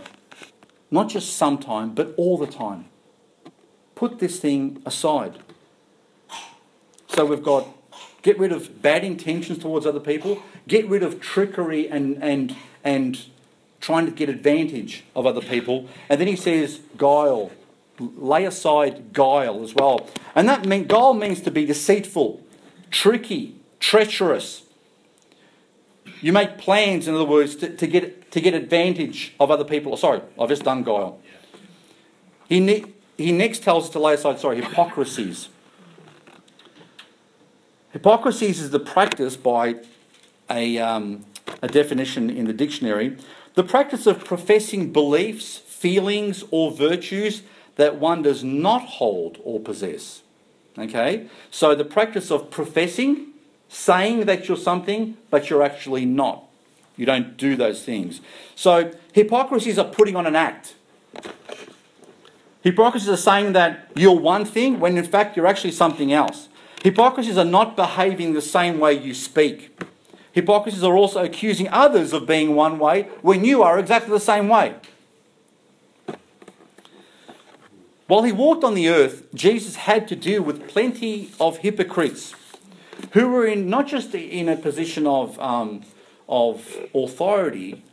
[0.90, 2.86] Not just sometime, but all the time.
[3.94, 5.38] Put this thing aside.
[7.10, 7.68] So we've got
[8.28, 13.28] get rid of bad intentions towards other people, get rid of trickery and, and, and
[13.80, 15.88] trying to get advantage of other people.
[16.10, 17.52] And then he says guile.
[17.98, 20.10] Lay aside guile as well.
[20.36, 22.44] And that mean, guile means to be deceitful,
[22.92, 24.64] tricky, treacherous,
[26.20, 29.94] you make plans, in other words, to, to, get, to get advantage of other people.
[29.94, 31.22] Oh, sorry, I've just done guile.
[32.50, 35.48] He, ne- he next tells us to lay aside, sorry, hypocrisies.
[37.98, 39.78] Hypocrisies is the practice by
[40.52, 41.26] a, um,
[41.64, 43.18] a definition in the dictionary
[43.56, 47.42] the practice of professing beliefs, feelings, or virtues
[47.76, 50.22] that one does not hold or possess.
[50.78, 51.26] Okay?
[51.50, 53.30] So the practice of professing
[53.68, 56.44] saying that you're something, but you're actually not.
[56.98, 58.22] You don't do those things.
[58.54, 60.76] So, hypocrisies are putting on an act.
[62.62, 66.48] Hypocrisies are saying that you're one thing when in fact you're actually something else.
[66.84, 69.78] Hypocrisies are not behaving the same way you speak.
[70.32, 74.48] Hypocrisies are also accusing others of being one way when you are exactly the same
[74.48, 74.76] way.
[78.08, 82.34] While he walked on the earth, Jesus had to deal with plenty of hypocrites
[83.12, 85.84] who were in not just in a position of, um,
[86.30, 87.84] of authority,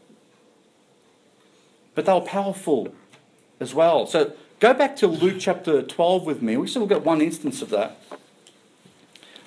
[1.95, 2.95] but they were powerful
[3.59, 4.07] as well.
[4.07, 6.57] So go back to Luke chapter 12 with me.
[6.57, 7.99] We still got one instance of that.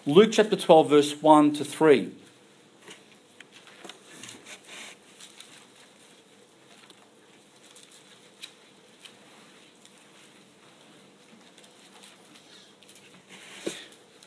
[0.08, 2.14] Luke chapter 12, verse 1 to 3.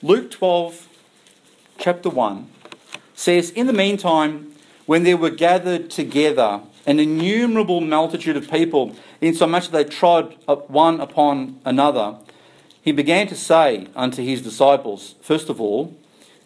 [0.02, 0.86] Luke 12,
[1.78, 2.50] chapter 1
[3.14, 4.52] says, In the meantime,
[4.84, 10.36] when there were gathered together an innumerable multitude of people, insomuch that they trod
[10.68, 12.18] one upon another,
[12.82, 15.96] he began to say unto his disciples, First of all,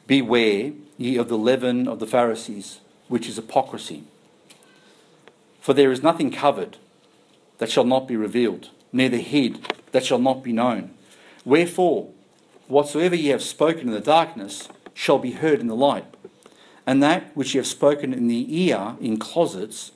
[0.07, 4.05] beware ye of the leaven of the Pharisees, which is hypocrisy.
[5.61, 6.77] For there is nothing covered
[7.59, 10.91] that shall not be revealed, neither hid that shall not be known.
[11.45, 12.11] Wherefore,
[12.69, 16.07] whatsoever ye have spoken in the darkness, shall be heard in the light,
[16.87, 19.93] and that which ye have spoken in the ear in closets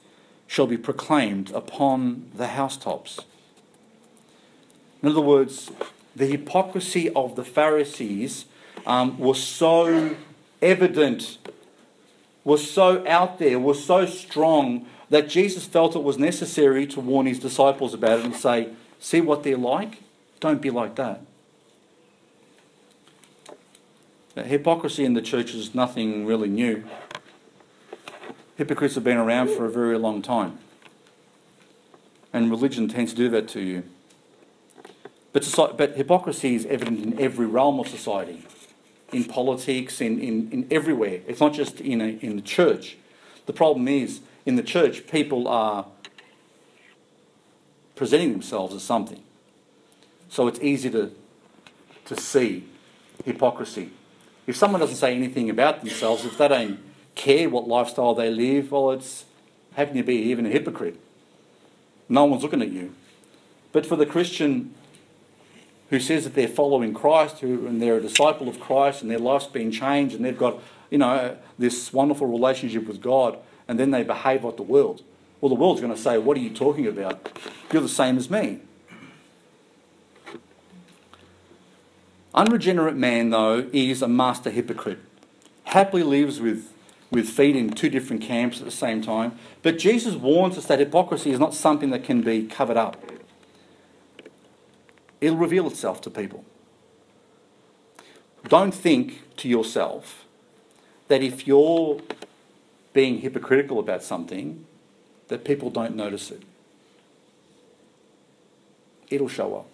[0.46, 3.20] shall be proclaimed upon the housetops.
[5.02, 5.70] In other words,
[6.18, 8.46] the hypocrisy of the Pharisees
[8.86, 10.16] um, was so
[10.60, 11.38] evident,
[12.44, 17.26] was so out there, was so strong that Jesus felt it was necessary to warn
[17.26, 20.02] his disciples about it and say, See what they're like?
[20.40, 21.22] Don't be like that.
[24.34, 26.84] hypocrisy in the church is nothing really new.
[28.56, 30.58] Hypocrites have been around for a very long time.
[32.32, 33.84] And religion tends to do that to you.
[35.38, 38.42] But, but hypocrisy is evident in every realm of society
[39.12, 41.20] in politics, in, in, in everywhere.
[41.26, 42.96] It's not just in, a, in the church.
[43.46, 45.86] The problem is, in the church, people are
[47.94, 49.22] presenting themselves as something.
[50.28, 51.12] So it's easy to,
[52.06, 52.64] to see
[53.24, 53.90] hypocrisy.
[54.46, 56.80] If someone doesn't say anything about themselves, if they don't
[57.14, 59.24] care what lifestyle they live, well, it's
[59.74, 60.98] having to be even a hypocrite.
[62.08, 62.94] No one's looking at you.
[63.72, 64.74] But for the Christian
[65.90, 69.18] who says that they're following Christ, who and they're a disciple of Christ, and their
[69.18, 70.60] life's been changed, and they've got
[70.90, 75.02] you know this wonderful relationship with God, and then they behave like the world.
[75.40, 77.38] Well, the world's going to say, "What are you talking about?
[77.72, 78.60] You're the same as me."
[82.34, 84.98] Unregenerate man, though, is a master hypocrite.
[85.64, 86.72] Happily lives with,
[87.10, 89.36] with feet in two different camps at the same time.
[89.62, 93.02] But Jesus warns us that hypocrisy is not something that can be covered up
[95.20, 96.44] it'll reveal itself to people.
[98.48, 100.24] Don't think to yourself
[101.08, 102.00] that if you're
[102.92, 104.64] being hypocritical about something,
[105.28, 106.42] that people don't notice it.
[109.10, 109.66] It'll show up.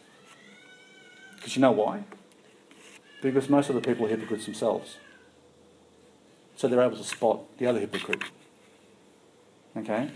[1.37, 2.05] Because you know why?
[3.21, 4.97] Because most of the people are hypocrites themselves.
[6.57, 8.23] So they're able to spot the other hypocrite.
[9.77, 10.11] Okay?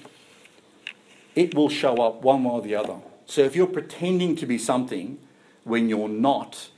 [1.35, 2.97] It will show up one way or the other.
[3.29, 5.19] So if you're pretending to be something
[5.65, 6.71] when you're not,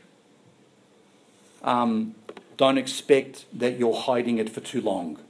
[1.63, 2.17] um,
[2.57, 5.21] don't expect that you're hiding it for too long.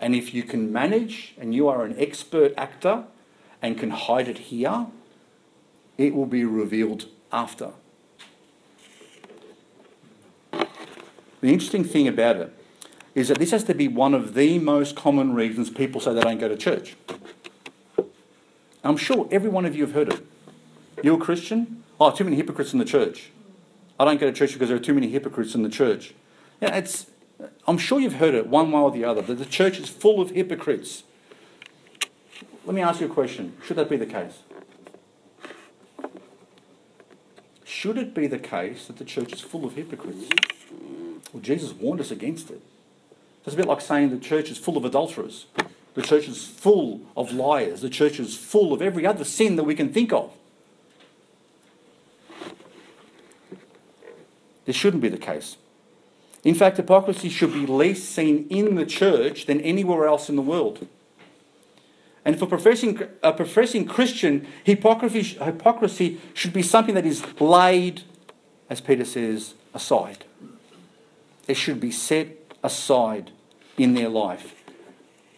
[0.00, 3.04] And if you can manage and you are an expert actor
[3.62, 4.88] and can hide it here,
[5.96, 7.70] it will be revealed after.
[10.50, 12.52] The interesting thing about it
[13.14, 16.20] is that this has to be one of the most common reasons people say they
[16.20, 16.96] don't go to church.
[18.86, 20.26] I'm sure every one of you have heard it.
[21.02, 21.82] You're a Christian?
[22.00, 23.30] Oh, too many hypocrites in the church.
[23.98, 26.14] I don't go to church because there are too many hypocrites in the church.
[26.60, 27.06] Yeah, it's,
[27.66, 30.20] I'm sure you've heard it one way or the other that the church is full
[30.20, 31.04] of hypocrites.
[32.64, 33.56] Let me ask you a question.
[33.64, 34.38] Should that be the case?
[37.64, 40.28] Should it be the case that the church is full of hypocrites?
[41.32, 42.60] Well, Jesus warned us against it.
[43.44, 45.46] It's a bit like saying the church is full of adulterers.
[45.96, 47.80] The church is full of liars.
[47.80, 50.30] The church is full of every other sin that we can think of.
[54.66, 55.56] This shouldn't be the case.
[56.44, 60.42] In fact, hypocrisy should be less seen in the church than anywhere else in the
[60.42, 60.86] world.
[62.26, 68.02] And for professing, a professing Christian, hypocrisy, hypocrisy should be something that is laid,
[68.68, 70.26] as Peter says, aside.
[71.48, 73.30] It should be set aside
[73.78, 74.55] in their life.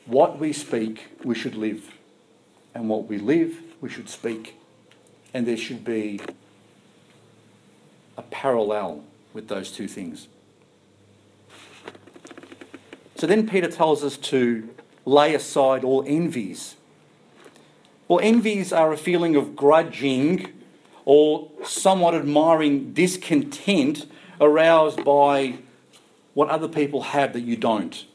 [0.08, 1.92] What we speak, we should live.
[2.74, 4.58] And what we live, we should speak.
[5.34, 6.18] And there should be
[8.16, 9.04] a parallel
[9.34, 10.28] with those two things.
[13.16, 14.70] So then Peter tells us to
[15.04, 16.76] lay aside all envies.
[18.06, 20.54] Well, envies are a feeling of grudging
[21.04, 24.06] or somewhat admiring discontent
[24.40, 25.58] aroused by
[26.32, 28.06] what other people have that you don't.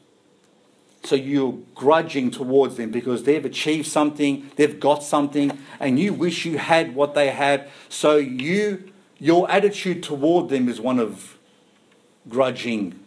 [1.04, 6.46] So you're grudging towards them because they've achieved something, they've got something, and you wish
[6.46, 7.70] you had what they have.
[7.88, 11.38] So you your attitude toward them is one of
[12.28, 12.98] grudging.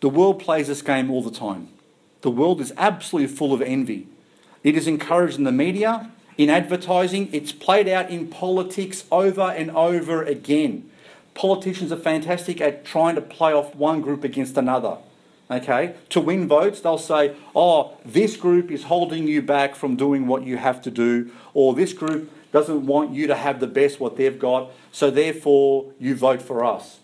[0.00, 1.68] The world plays this game all the time.
[2.20, 4.06] The world is absolutely full of envy.
[4.62, 9.70] It is encouraged in the media, in advertising, it's played out in politics over and
[9.70, 10.90] over again.
[11.34, 14.98] Politicians are fantastic at trying to play off one group against another.
[15.50, 15.94] Okay?
[16.10, 20.44] To win votes, they'll say, oh, this group is holding you back from doing what
[20.44, 24.16] you have to do, or this group doesn't want you to have the best what
[24.16, 27.00] they've got, so therefore you vote for us.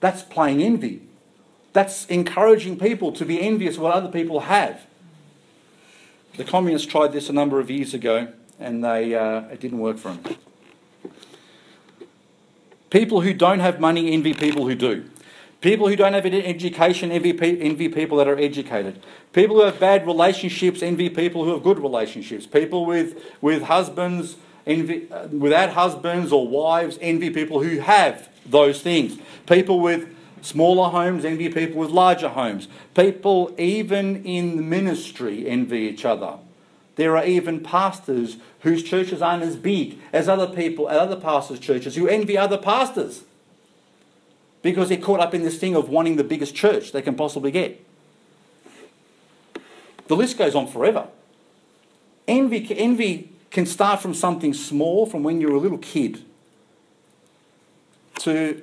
[0.00, 1.02] That's playing envy.
[1.72, 4.86] That's encouraging people to be envious of what other people have.
[6.36, 8.28] The communists tried this a number of years ago,
[8.58, 10.36] and they, uh, it didn't work for them.
[12.92, 15.08] People who don't have money envy people who do.
[15.62, 17.30] People who don't have an education envy,
[17.62, 19.02] envy people that are educated.
[19.32, 22.44] People who have bad relationships envy people who have good relationships.
[22.44, 24.36] People with, with husbands
[24.66, 29.16] envy, uh, without husbands or wives envy people who have those things.
[29.46, 32.68] People with smaller homes envy people with larger homes.
[32.94, 36.36] People, even in the ministry, envy each other.
[36.96, 41.58] There are even pastors whose churches aren't as big as other people at other pastors'
[41.58, 43.24] churches who envy other pastors
[44.62, 47.50] because they're caught up in this thing of wanting the biggest church they can possibly
[47.50, 47.84] get.
[50.08, 51.08] The list goes on forever.
[52.28, 56.24] Envy, envy can start from something small, from when you're a little kid,
[58.20, 58.62] to,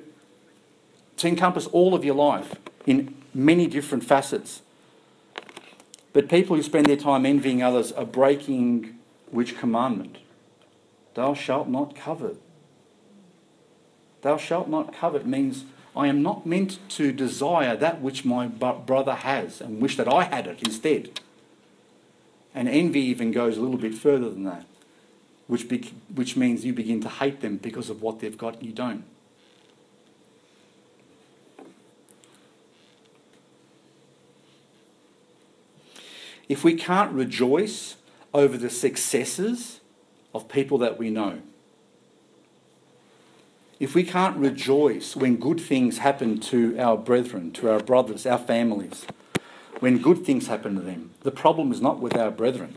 [1.18, 2.56] to encompass all of your life
[2.86, 4.62] in many different facets.
[6.14, 8.98] But people who spend their time envying others are breaking
[9.30, 10.18] which commandment?
[11.14, 12.42] Thou shalt not covet.
[14.22, 19.16] Thou shalt not covet means I am not meant to desire that which my brother
[19.16, 21.20] has and wish that I had it instead.
[22.54, 24.66] And envy even goes a little bit further than that,
[25.48, 28.66] which, be, which means you begin to hate them because of what they've got and
[28.66, 29.04] you don't.
[36.50, 37.98] If we can't rejoice
[38.34, 39.80] over the successes
[40.34, 41.42] of people that we know,
[43.80, 48.40] if we can't rejoice when good things happen to our brethren, to our brothers, our
[48.40, 49.06] families,
[49.80, 52.76] when good things happen to them, the problem is not with our brethren.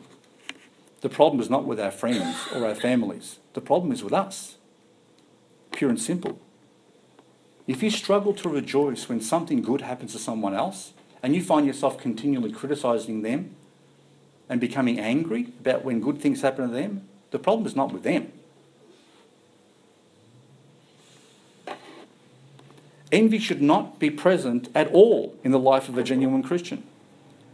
[1.00, 3.40] The problem is not with our friends or our families.
[3.54, 4.58] The problem is with us.
[5.72, 6.38] Pure and simple.
[7.66, 10.92] If you struggle to rejoice when something good happens to someone else
[11.22, 13.56] and you find yourself continually criticizing them
[14.48, 18.02] and becoming angry about when good things happen to them, the problem is not with
[18.02, 18.32] them.
[23.10, 26.82] Envy should not be present at all in the life of a genuine Christian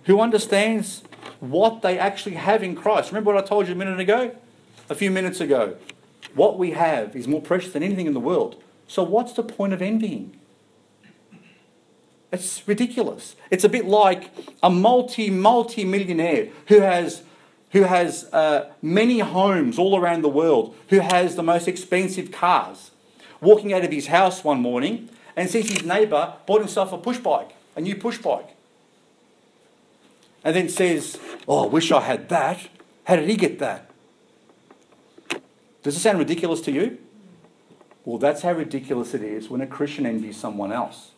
[0.05, 1.03] who understands
[1.41, 3.11] what they actually have in Christ.
[3.11, 4.35] Remember what I told you a minute ago?
[4.89, 5.77] A few minutes ago.
[6.35, 8.63] What we have is more precious than anything in the world.
[8.87, 10.39] So, what's the point of envying?
[12.31, 13.37] It's ridiculous.
[13.51, 14.31] It's a bit like
[14.63, 17.23] a multi, multi millionaire who has,
[17.73, 22.91] who has uh, many homes all around the world, who has the most expensive cars,
[23.41, 27.19] walking out of his house one morning and sees his neighbour bought himself a push
[27.19, 28.57] bike, a new push bike.
[30.45, 32.69] And then says, Oh, I wish I had that.
[33.05, 33.91] How did he get that?
[35.83, 36.99] Does it sound ridiculous to you?
[38.05, 41.13] Well, that's how ridiculous it is when a Christian envies someone else.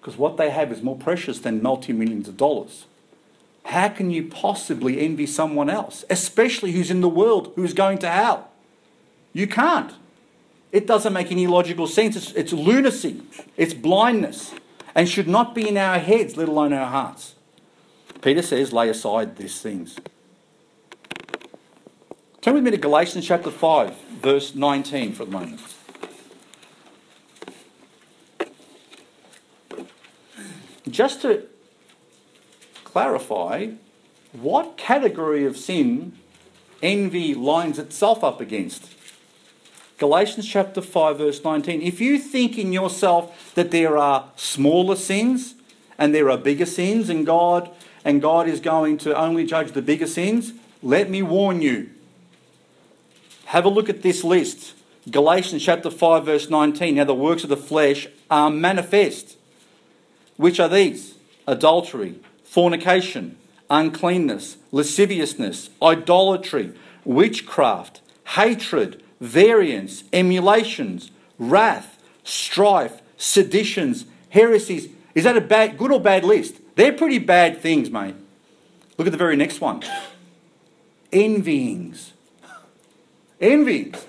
[0.00, 2.86] Because what they have is more precious than multi millions of dollars.
[3.64, 8.08] How can you possibly envy someone else, especially who's in the world, who's going to
[8.08, 8.50] hell?
[9.32, 9.92] You can't.
[10.72, 12.16] It doesn't make any logical sense.
[12.16, 13.22] It's, it's lunacy,
[13.56, 14.54] it's blindness,
[14.94, 17.34] and should not be in our heads, let alone our hearts.
[18.20, 19.98] Peter says, lay aside these things.
[22.40, 25.60] Turn with me to Galatians chapter 5, verse 19 for a moment.
[30.90, 31.46] Just to
[32.84, 33.72] clarify,
[34.32, 36.18] what category of sin
[36.82, 38.94] envy lines itself up against?
[39.98, 41.82] Galatians chapter 5, verse 19.
[41.82, 45.54] If you think in yourself that there are smaller sins
[45.98, 47.68] and there are bigger sins, and God
[48.04, 51.90] and God is going to only judge the bigger sins, let me warn you.
[53.46, 54.74] Have a look at this list.
[55.10, 56.94] Galatians chapter 5, verse 19.
[56.94, 59.36] Now the works of the flesh are manifest.
[60.38, 61.16] Which are these?
[61.46, 63.36] Adultery, fornication,
[63.68, 66.72] uncleanness, lasciviousness, idolatry,
[67.04, 74.88] witchcraft, hatred variance, emulations, wrath, strife, seditions, heresies.
[75.14, 76.60] Is that a bad, good or bad list?
[76.76, 78.14] They're pretty bad things, mate.
[78.96, 79.82] Look at the very next one.
[81.12, 82.12] Envyings.
[83.40, 84.04] Envyings.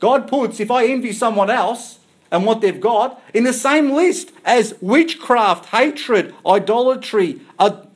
[0.00, 1.98] God puts, if I envy someone else
[2.30, 7.88] and what they've got, in the same list as witchcraft, hatred, idolatry, ad-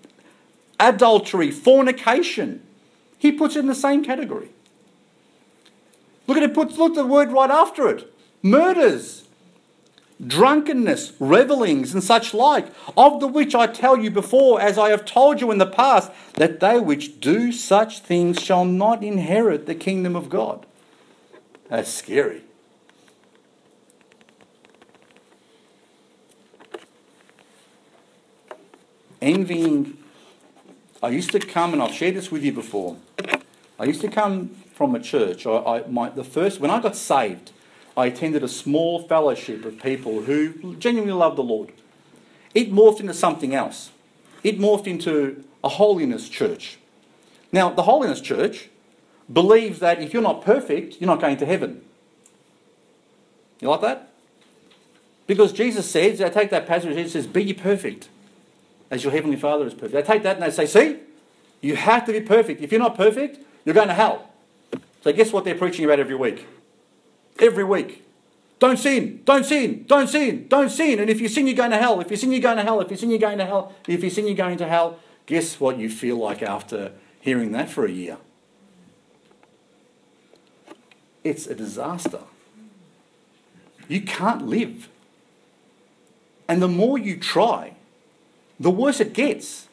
[0.79, 2.63] adultery, fornication.
[3.19, 4.51] He puts it in the same category.
[6.27, 8.13] Look at it, puts look at the word right after it.
[8.43, 9.27] Murders,
[10.25, 12.67] drunkenness, revelings, and such like,
[12.97, 16.13] of the which I tell you before, as I have told you in the past,
[16.35, 20.67] that they which do such things shall not inherit the kingdom of God.
[21.69, 22.43] That's scary.
[29.29, 29.99] Envying.
[31.03, 32.97] I used to come, and I've shared this with you before.
[33.79, 35.47] I used to come from a church.
[35.47, 37.53] I, I, my, the first when I got saved,
[37.95, 41.73] I attended a small fellowship of people who genuinely loved the Lord.
[42.55, 43.91] It morphed into something else.
[44.43, 46.79] It morphed into a holiness church.
[47.53, 48.71] Now, the holiness church
[49.31, 51.83] believes that if you're not perfect, you're not going to heaven.
[53.61, 54.11] You like that?
[55.27, 58.09] Because Jesus says, I take that passage, it says, Be ye perfect,
[58.91, 59.93] as your heavenly Father is perfect.
[59.93, 61.01] They take that and they say, See,
[61.61, 62.63] you have to be perfect.
[62.63, 64.31] If you're not perfect, you're going to hell.
[65.03, 66.47] So, guess what they're preaching about every week?
[67.39, 68.05] Every week.
[68.59, 70.99] Don't sin, don't sin, don't sin, don't sin.
[70.99, 72.01] And if you sin, you're going to hell.
[72.01, 72.81] If you sin, you're going to hell.
[72.81, 73.73] If you sin, you're going to hell.
[73.87, 74.99] If you sin, you're going to hell.
[75.27, 78.19] Guess what you feel like after hearing that for a year?
[81.23, 82.21] It's a disaster.
[83.87, 84.89] You can't live.
[86.49, 87.75] And the more you try,
[88.61, 89.69] the worse it gets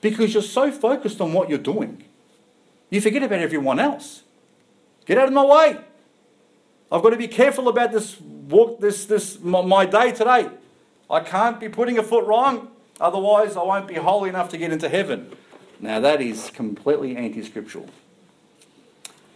[0.00, 2.04] because you're so focused on what you're doing.
[2.90, 4.22] You forget about everyone else.
[5.06, 5.78] Get out of my way.
[6.90, 10.48] I've got to be careful about this walk, this, this, my day today.
[11.10, 12.68] I can't be putting a foot wrong,
[13.00, 15.32] otherwise I won't be holy enough to get into heaven.
[15.80, 17.88] Now that is completely anti-scriptural.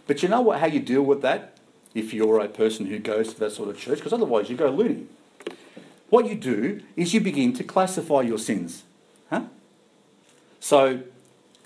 [0.07, 0.59] But you know what?
[0.59, 1.57] How you deal with that
[1.93, 3.99] if you're a person who goes to that sort of church?
[3.99, 5.07] Because otherwise you go loony.
[6.09, 8.83] What you do is you begin to classify your sins.
[9.33, 9.41] Huh?
[10.59, 11.01] So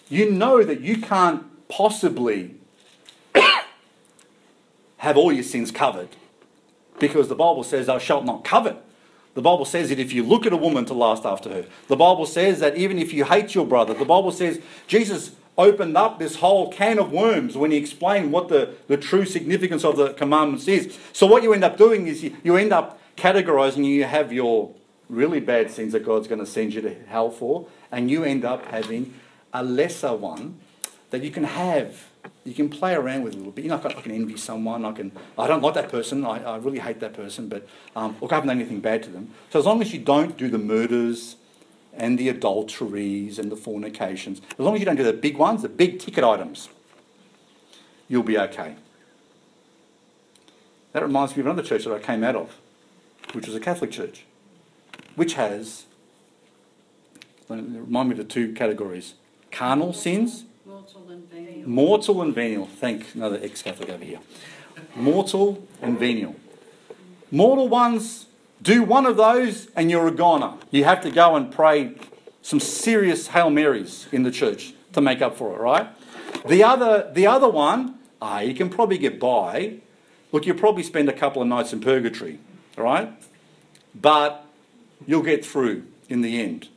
[0.08, 2.56] you know that you can't possibly
[4.98, 6.10] have all your sins covered
[6.98, 8.78] because the Bible says, Thou shalt not covet.
[9.34, 11.98] The Bible says that if you look at a woman to lust after her, the
[11.98, 16.20] Bible says that even if you hate your brother, the Bible says Jesus opened up
[16.20, 20.14] this whole can of worms when he explained what the, the true significance of the
[20.14, 20.98] commandments is.
[21.12, 24.74] So, what you end up doing is you, you end up categorizing, you have your
[25.10, 28.46] really bad sins that God's going to send you to hell for, and you end
[28.46, 29.14] up having
[29.54, 30.60] a lesser one
[31.10, 32.08] that you can have
[32.44, 33.66] you can play around with a little bit.
[33.66, 34.86] You know, I can envy someone.
[34.86, 35.12] I can.
[35.38, 36.26] I don't like that person.
[36.26, 37.50] I, I really hate that person.
[37.50, 39.32] But um, look, I haven't done anything bad to them.
[39.50, 41.36] So as long as you don't do the murders
[41.94, 45.62] and the adulteries and the fornications, as long as you don't do the big ones,
[45.62, 46.70] the big ticket items,
[48.08, 48.76] you'll be okay.
[50.94, 52.58] That reminds me of another church that I came out of,
[53.34, 54.26] which was a Catholic church,
[55.18, 55.84] which has.
[57.50, 59.16] Remind me of the two categories:
[59.52, 61.70] carnal sins Mortal and venial.
[61.70, 62.66] Mortal and venial.
[62.66, 64.20] Thank another ex Catholic over here.
[64.96, 66.36] Mortal and venial.
[67.32, 68.26] Mortal ones,
[68.62, 70.56] do one of those and you're a goner.
[70.72, 71.96] You have to go and pray
[72.42, 75.88] some serious Hail Marys in the church to make up for it, right?
[76.46, 79.80] The other, the other one, ah, you can probably get by.
[80.34, 82.40] Look, you'll probably spend a couple of nights in purgatory,
[82.78, 83.10] all right?
[83.96, 84.46] But
[85.06, 86.70] you'll get through in the end.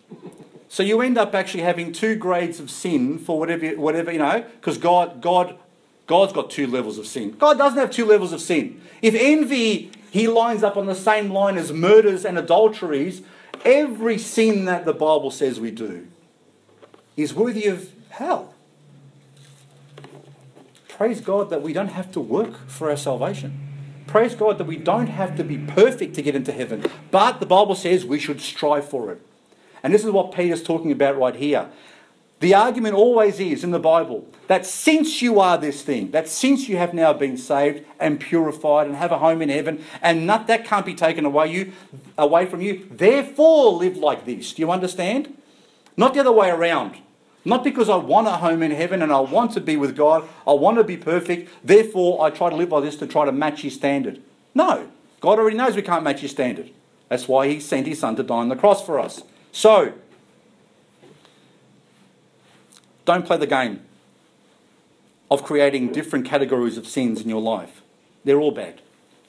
[0.69, 4.45] So you end up actually having two grades of sin for whatever, whatever you know,
[4.61, 5.59] because God, God,
[6.07, 7.33] God's got two levels of sin.
[7.33, 8.81] God doesn't have two levels of sin.
[9.03, 13.23] If envy, he lines up on the same line as murders and adulteries,
[13.65, 16.07] every sin that the Bible says we do
[17.17, 18.55] is worthy of hell.
[20.89, 23.70] Praise God that we don't have to work for our salvation.
[24.11, 26.85] Praise God that we don't have to be perfect to get into heaven.
[27.13, 29.23] But the Bible says we should strive for it.
[29.85, 31.71] And this is what Peter's talking about right here.
[32.41, 36.69] The argument always is in the Bible that since you are this thing, that since
[36.69, 40.49] you have now been saved and purified and have a home in heaven, and not,
[40.49, 41.73] that can't be taken away you
[42.19, 44.53] away from you, therefore live like this.
[44.55, 45.37] Do you understand?
[45.97, 46.97] Not the other way around.
[47.45, 50.29] Not because I want a home in heaven and I want to be with God,
[50.47, 53.33] I want to be perfect, therefore I try to live by this to try to
[53.33, 54.21] match his standard.
[54.55, 54.89] No.
[55.21, 56.71] God already knows we can't match his standard.
[57.09, 59.23] That's why he sent his son to die on the cross for us.
[59.53, 59.95] So,
[63.05, 63.81] don't play the game
[65.31, 67.83] of creating different categories of sins in your life.
[68.25, 68.83] They're all bad.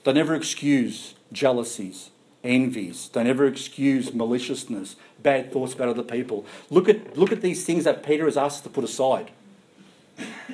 [0.04, 2.10] Don't ever excuse jealousies,
[2.44, 3.08] envies.
[3.08, 6.44] Don't ever excuse maliciousness, bad thoughts about other people.
[6.70, 9.30] Look at, look at these things that Peter has asked us to put aside.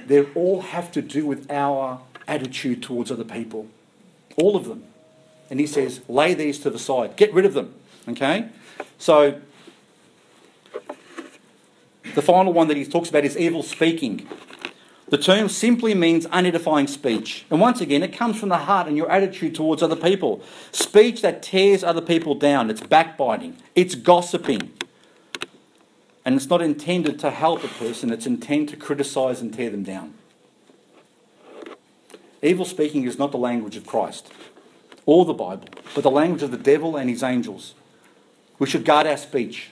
[0.06, 3.68] They all have to do with our attitude towards other people.
[4.36, 4.84] All of them.
[5.50, 7.16] And he says, lay these to the side.
[7.16, 7.74] Get rid of them.
[8.06, 8.48] Okay?
[8.98, 9.40] So
[12.14, 14.28] the final one that he talks about is evil speaking.
[15.10, 17.46] The term simply means unedifying speech.
[17.50, 20.42] And once again, it comes from the heart and your attitude towards other people.
[20.70, 24.72] Speech that tears other people down, it's backbiting, it's gossiping.
[26.24, 29.82] And it's not intended to help a person, it's intended to criticize and tear them
[29.82, 30.12] down.
[32.42, 34.30] Evil speaking is not the language of Christ
[35.06, 37.74] or the Bible, but the language of the devil and his angels.
[38.58, 39.70] We should guard our speech.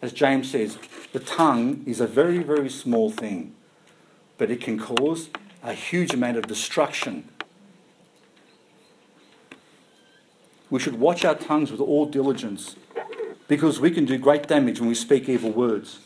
[0.00, 0.78] As James says,
[1.12, 3.54] the tongue is a very, very small thing,
[4.38, 5.30] but it can cause
[5.62, 7.28] a huge amount of destruction.
[10.72, 12.76] we should watch our tongues with all diligence
[13.46, 15.98] because we can do great damage when we speak evil words.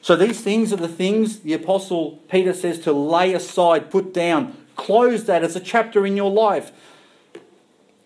[0.00, 4.56] So these things are the things the Apostle Peter says to lay aside, put down,
[4.76, 6.72] close that as a chapter in your life.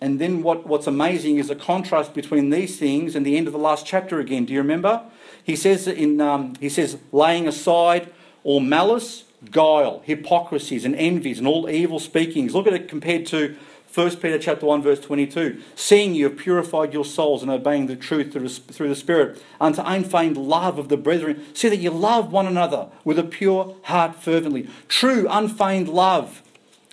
[0.01, 3.53] And then what, what's amazing is a contrast between these things and the end of
[3.53, 4.45] the last chapter again.
[4.45, 5.05] Do you remember?
[5.45, 8.13] He says in um, he says laying aside
[8.43, 12.55] all malice, guile, hypocrisies, and envies, and all evil speakings.
[12.55, 13.57] Look at it compared to
[13.95, 15.61] 1 Peter chapter 1 verse 22.
[15.75, 20.37] Seeing you have purified your souls and obeying the truth through the Spirit unto unfeigned
[20.37, 21.45] love of the brethren.
[21.55, 24.69] See that you love one another with a pure heart fervently.
[24.89, 26.43] True unfeigned love.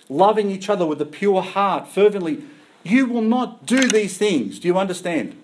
[0.08, 2.42] Loving each other with a pure heart fervently.
[2.82, 4.58] You will not do these things.
[4.58, 5.36] Do you understand?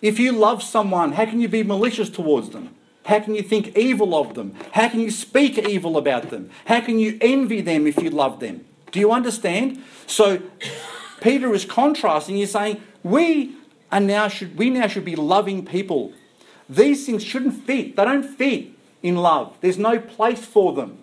[0.00, 2.74] If you love someone, how can you be malicious towards them?
[3.08, 4.54] How can you think evil of them?
[4.72, 6.50] How can you speak evil about them?
[6.66, 8.66] How can you envy them if you love them?
[8.92, 9.82] Do you understand?
[10.06, 10.42] So
[11.22, 12.36] Peter is contrasting.
[12.36, 13.56] He's saying we
[13.90, 16.12] are now should we now should be loving people.
[16.68, 17.96] These things shouldn't fit.
[17.96, 19.56] They don't fit in love.
[19.62, 20.98] There's no place for them.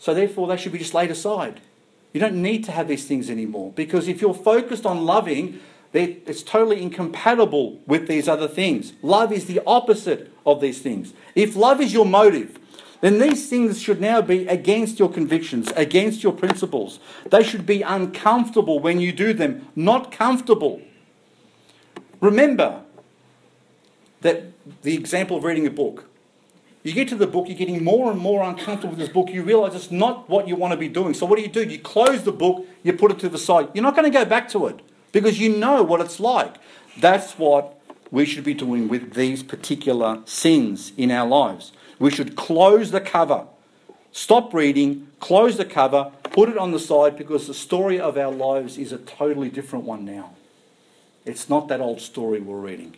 [0.00, 1.60] So therefore they should be just laid aside.
[2.12, 5.60] You don't need to have these things anymore because if you're focused on loving,
[5.94, 8.92] it's totally incompatible with these other things.
[9.00, 11.14] Love is the opposite of these things.
[11.34, 12.58] If love is your motive,
[13.00, 16.98] then these things should now be against your convictions, against your principles.
[17.30, 20.82] They should be uncomfortable when you do them, not comfortable.
[22.20, 22.82] Remember
[24.22, 24.44] that
[24.82, 26.06] the example of reading a book.
[26.82, 29.30] You get to the book, you're getting more and more uncomfortable with this book.
[29.30, 31.14] You realize it's not what you want to be doing.
[31.14, 31.62] So, what do you do?
[31.62, 33.68] You close the book, you put it to the side.
[33.74, 34.80] You're not going to go back to it
[35.14, 36.56] because you know what it's like.
[36.98, 41.72] That's what we should be doing with these particular sins in our lives.
[42.00, 43.46] We should close the cover.
[44.10, 48.32] Stop reading, close the cover, put it on the side because the story of our
[48.32, 50.32] lives is a totally different one now.
[51.24, 52.96] It's not that old story we're reading.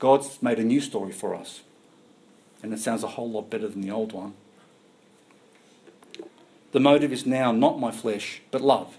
[0.00, 1.62] God's made a new story for us.
[2.60, 4.34] And it sounds a whole lot better than the old one.
[6.72, 8.96] The motive is now not my flesh, but love.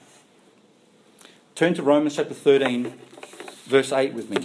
[1.60, 2.94] Turn to Romans chapter 13,
[3.66, 4.38] verse 8 with me.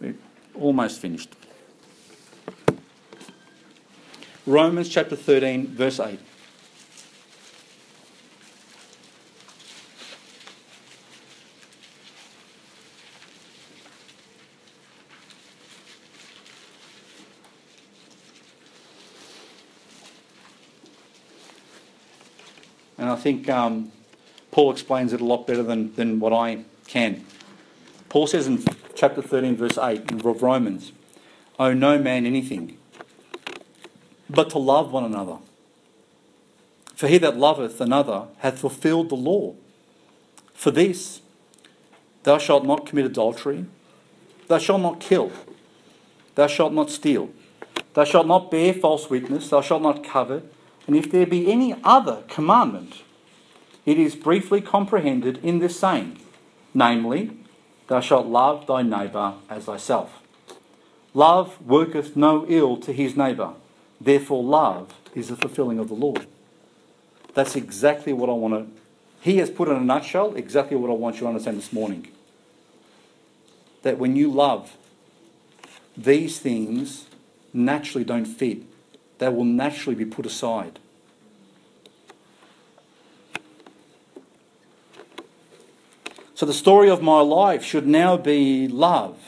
[0.00, 0.14] We're
[0.54, 1.34] almost finished.
[4.46, 6.20] Romans chapter 13, verse 8.
[22.96, 23.90] And I think um,
[24.52, 27.24] Paul explains it a lot better than, than what I can.
[28.08, 28.62] Paul says in
[28.94, 30.92] chapter 13, verse 8 of Romans,
[31.58, 32.78] Owe no man anything
[34.32, 35.38] but to love one another.
[36.94, 39.54] For he that loveth another hath fulfilled the law.
[40.54, 41.20] For this,
[42.22, 43.66] thou shalt not commit adultery,
[44.46, 45.32] thou shalt not kill,
[46.34, 47.30] thou shalt not steal,
[47.94, 50.50] thou shalt not bear false witness, thou shalt not covet,
[50.86, 53.02] and if there be any other commandment,
[53.84, 56.18] it is briefly comprehended in this saying,
[56.72, 57.30] namely,
[57.88, 60.22] Thou shalt love thy neighbour as thyself.
[61.14, 63.52] Love worketh no ill to his neighbour.
[64.00, 66.14] Therefore, love is the fulfilling of the law.
[67.34, 68.80] That's exactly what I want to.
[69.20, 72.08] He has put in a nutshell exactly what I want you to understand this morning.
[73.82, 74.76] That when you love,
[75.96, 77.08] these things
[77.52, 78.62] naturally don't fit,
[79.18, 80.78] they will naturally be put aside.
[86.34, 89.18] So the story of my life should now be love,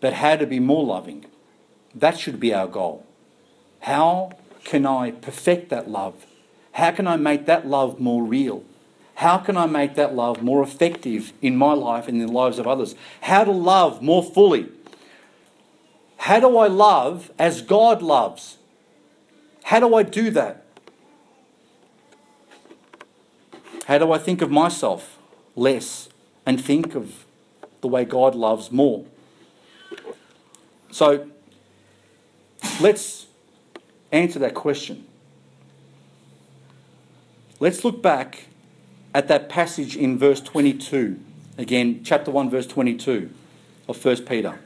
[0.00, 1.24] but how to be more loving.
[1.94, 3.06] That should be our goal.
[3.80, 4.32] How
[4.64, 6.26] can I perfect that love?
[6.72, 8.62] How can I make that love more real?
[9.14, 12.58] How can I make that love more effective in my life and in the lives
[12.58, 12.94] of others?
[13.22, 14.68] How to love more fully?
[16.18, 18.58] How do I love as God loves?
[19.64, 20.65] How do I do that?
[23.86, 25.18] How do I think of myself
[25.54, 26.08] less
[26.44, 27.24] and think of
[27.80, 29.04] the way God loves more?
[30.90, 31.28] So,
[32.80, 33.26] Let's
[34.12, 35.06] answer that question.
[37.58, 38.48] Let's look back
[39.14, 41.18] at that passage in verse 22.
[41.56, 43.30] Again, chapter 1, verse 22
[43.88, 44.58] of 1 Peter.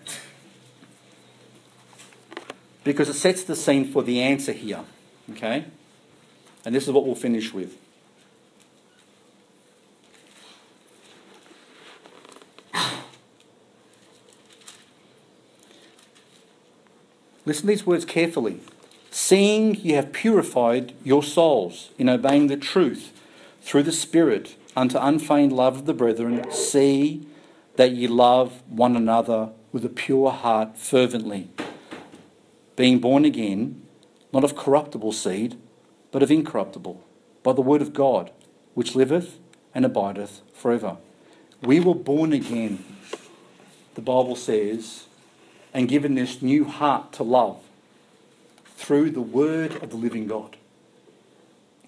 [2.83, 4.81] Because it sets the scene for the answer here.
[5.31, 5.67] Okay?
[6.65, 7.77] And this is what we'll finish with.
[17.51, 18.61] Listen to these words carefully.
[19.11, 23.11] Seeing ye have purified your souls in obeying the truth
[23.61, 27.27] through the Spirit unto unfeigned love of the brethren, see
[27.75, 31.51] that ye love one another with a pure heart fervently,
[32.77, 33.85] being born again,
[34.33, 35.59] not of corruptible seed,
[36.13, 37.03] but of incorruptible,
[37.43, 38.31] by the word of God,
[38.75, 39.41] which liveth
[39.75, 40.99] and abideth forever.
[41.63, 42.85] We were born again,
[43.97, 45.07] the Bible says,
[45.73, 47.63] and given this new heart to love
[48.77, 50.57] through the word of the living God.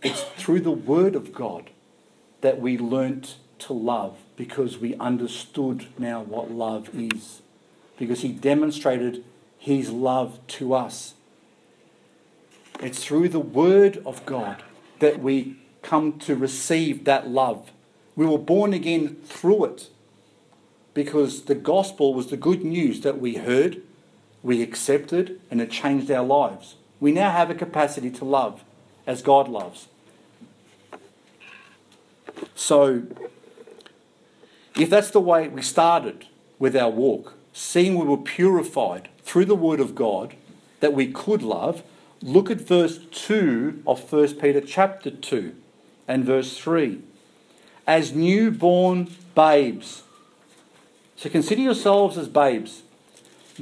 [0.02, 1.70] It's through the word of God
[2.40, 7.42] that we learnt to love because we understood now what love is.
[7.98, 9.24] Because he demonstrated
[9.58, 11.14] his love to us.
[12.80, 14.62] It's through the word of God
[14.98, 17.70] that we come to receive that love.
[18.16, 19.88] We were born again through it
[20.94, 23.82] because the gospel was the good news that we heard,
[24.42, 26.76] we accepted, and it changed our lives.
[27.00, 28.62] We now have a capacity to love
[29.06, 29.88] as God loves.
[32.54, 33.04] So,
[34.76, 36.26] if that's the way we started
[36.58, 40.34] with our walk, seeing we were purified through the Word of God,
[40.80, 41.82] that we could love,
[42.22, 45.54] look at verse 2 of 1 Peter chapter 2
[46.08, 47.00] and verse 3.
[47.86, 50.02] As newborn babes.
[51.22, 52.82] So consider yourselves as babes.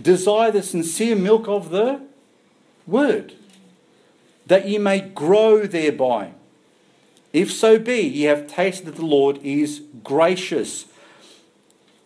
[0.00, 2.00] Desire the sincere milk of the
[2.86, 3.34] Word,
[4.46, 6.32] that ye may grow thereby
[7.34, 10.86] if so be ye have tasted that the Lord is gracious.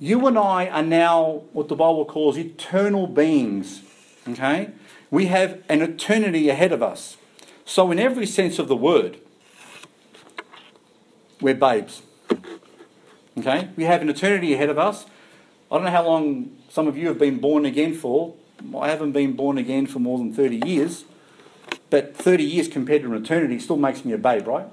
[0.00, 3.82] You and I are now what the Bible calls eternal beings.
[4.28, 4.70] Okay?
[5.08, 7.16] We have an eternity ahead of us.
[7.64, 9.18] So, in every sense of the word,
[11.40, 12.02] we're babes.
[13.38, 13.68] Okay?
[13.76, 15.06] We have an eternity ahead of us.
[15.74, 18.36] I don't know how long some of you have been born again for.
[18.78, 21.04] I haven't been born again for more than 30 years.
[21.90, 24.68] But 30 years compared to an eternity still makes me a babe, right?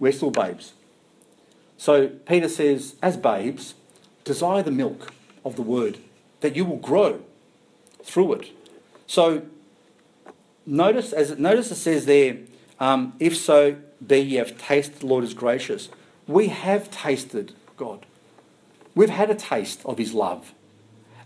[0.00, 0.72] we're still babes.
[1.76, 3.74] So Peter says, as babes,
[4.24, 5.12] desire the milk
[5.44, 5.98] of the word,
[6.40, 7.20] that you will grow
[8.02, 8.50] through it.
[9.06, 9.42] So
[10.66, 12.38] notice, as it, notice it says there,
[12.80, 15.88] um, if so be ye have tasted the Lord is gracious.
[16.26, 18.04] We have tasted God.
[18.98, 20.52] We've had a taste of his love.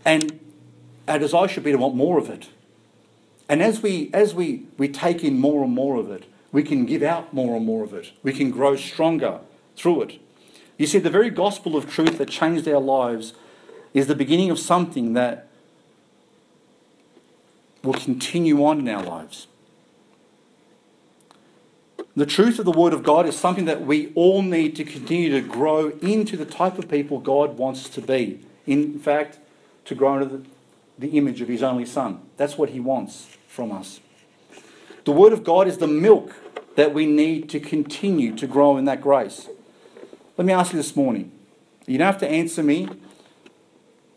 [0.05, 0.39] And
[1.07, 2.49] our desire should be to want more of it.
[3.49, 6.85] And as we as we, we take in more and more of it, we can
[6.85, 8.11] give out more and more of it.
[8.21, 9.39] We can grow stronger
[9.75, 10.19] through it.
[10.77, 13.33] You see, the very gospel of truth that changed our lives
[13.95, 15.47] is the beginning of something that
[17.83, 19.47] will continue on in our lives.
[22.15, 25.31] The truth of the Word of God is something that we all need to continue
[25.31, 28.39] to grow into the type of people God wants to be.
[28.67, 29.39] In fact,
[29.85, 30.45] to grow into the,
[30.99, 32.19] the image of His only Son.
[32.37, 33.99] That's what He wants from us.
[35.05, 36.35] The Word of God is the milk
[36.75, 39.49] that we need to continue to grow in that grace.
[40.37, 41.31] Let me ask you this morning.
[41.87, 42.89] You don't have to answer me,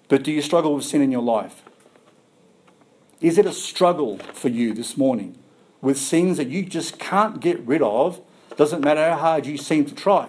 [0.09, 1.63] but do you struggle with sin in your life?
[3.23, 5.39] Is it a struggle for you this morning
[5.87, 8.21] with sins that you just can't get rid of?
[8.57, 10.29] Doesn't matter how hard you seem to try.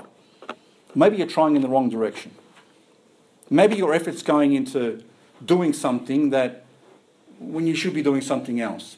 [0.94, 2.36] Maybe you're trying in the wrong direction.
[3.50, 5.04] Maybe your effort's going into
[5.44, 6.64] doing something that
[7.40, 8.98] when you should be doing something else.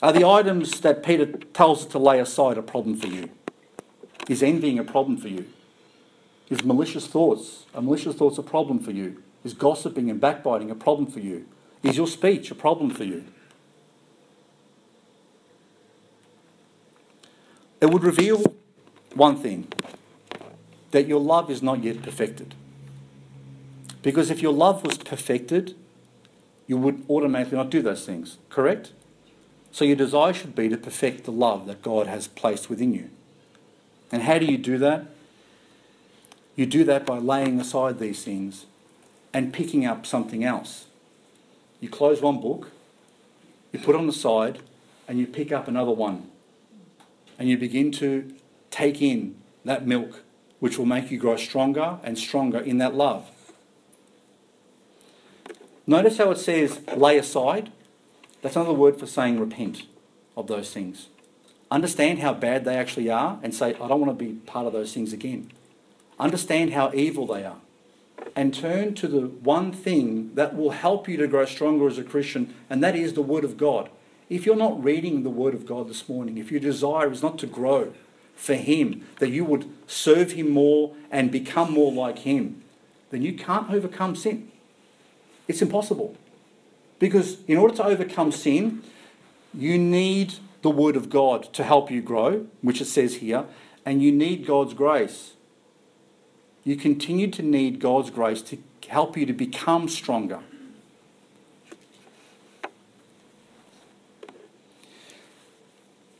[0.00, 3.28] Are the items that Peter tells us to lay aside a problem for you?
[4.28, 5.46] Is envying a problem for you?
[6.48, 9.20] Is malicious thoughts, a malicious thoughts a problem for you?
[9.42, 11.46] Is gossiping and backbiting a problem for you?
[11.84, 13.24] Is your speech a problem for you?
[17.80, 18.42] It would reveal
[19.12, 19.68] one thing
[20.92, 22.54] that your love is not yet perfected.
[24.02, 25.76] Because if your love was perfected,
[26.66, 28.92] you would automatically not do those things, correct?
[29.70, 33.10] So your desire should be to perfect the love that God has placed within you.
[34.10, 35.06] And how do you do that?
[36.56, 38.64] You do that by laying aside these things
[39.34, 40.86] and picking up something else.
[41.84, 42.70] You close one book,
[43.70, 44.60] you put it on the side,
[45.06, 46.30] and you pick up another one.
[47.38, 48.34] And you begin to
[48.70, 49.34] take in
[49.66, 50.22] that milk,
[50.60, 53.30] which will make you grow stronger and stronger in that love.
[55.86, 57.70] Notice how it says lay aside.
[58.40, 59.82] That's another word for saying repent
[60.38, 61.08] of those things.
[61.70, 64.72] Understand how bad they actually are and say, I don't want to be part of
[64.72, 65.52] those things again.
[66.18, 67.58] Understand how evil they are.
[68.36, 72.04] And turn to the one thing that will help you to grow stronger as a
[72.04, 73.90] Christian, and that is the Word of God.
[74.28, 77.38] If you're not reading the Word of God this morning, if your desire is not
[77.38, 77.92] to grow
[78.34, 82.62] for Him, that you would serve Him more and become more like Him,
[83.10, 84.50] then you can't overcome sin.
[85.46, 86.16] It's impossible.
[86.98, 88.82] Because in order to overcome sin,
[89.52, 93.44] you need the Word of God to help you grow, which it says here,
[93.84, 95.33] and you need God's grace.
[96.64, 98.58] You continue to need God's grace to
[98.88, 100.40] help you to become stronger.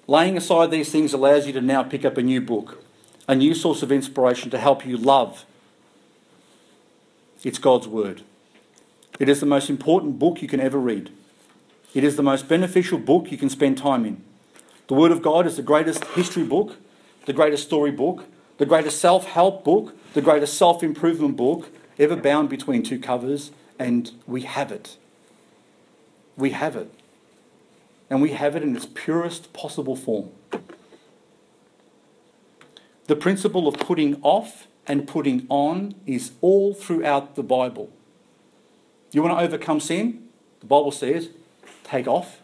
[0.07, 2.85] Laying aside these things allows you to now pick up a new book,
[3.27, 5.47] a new source of inspiration to help you love.
[7.43, 8.23] It's God's Word.
[9.19, 11.11] It is the most important book you can ever read.
[11.95, 14.23] It is the most beneficial book you can spend time in.
[14.89, 16.77] The Word of God is the greatest history book,
[17.25, 18.27] the greatest story book,
[18.59, 23.51] the greatest self help book, the greatest self improvement book ever bound between two covers,
[23.79, 24.97] and we have it.
[26.37, 26.91] We have it
[28.11, 30.31] and we have it in its purest possible form.
[33.07, 37.91] The principle of putting off and putting on is all throughout the Bible.
[39.13, 40.29] You want to overcome sin?
[40.61, 41.31] The Bible says
[41.83, 42.41] take off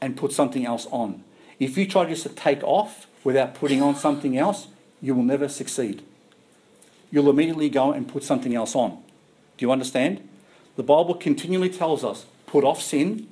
[0.00, 1.22] and put something else on.
[1.58, 4.68] If you try just to take off without putting on something else,
[5.00, 6.02] you will never succeed.
[7.10, 9.02] You'll immediately go and put something else on.
[9.56, 10.26] Do you understand?
[10.76, 13.28] The Bible continually tells us put off sin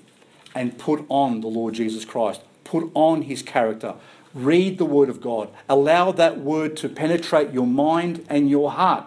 [0.55, 2.41] and put on the Lord Jesus Christ.
[2.65, 3.95] Put on his character.
[4.35, 5.49] Read the Word of God.
[5.69, 9.07] Allow that Word to penetrate your mind and your heart,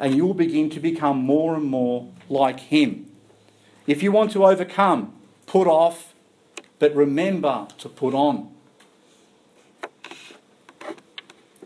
[0.00, 3.06] and you will begin to become more and more like Him.
[3.86, 5.12] If you want to overcome,
[5.46, 6.14] put off,
[6.78, 8.50] but remember to put on.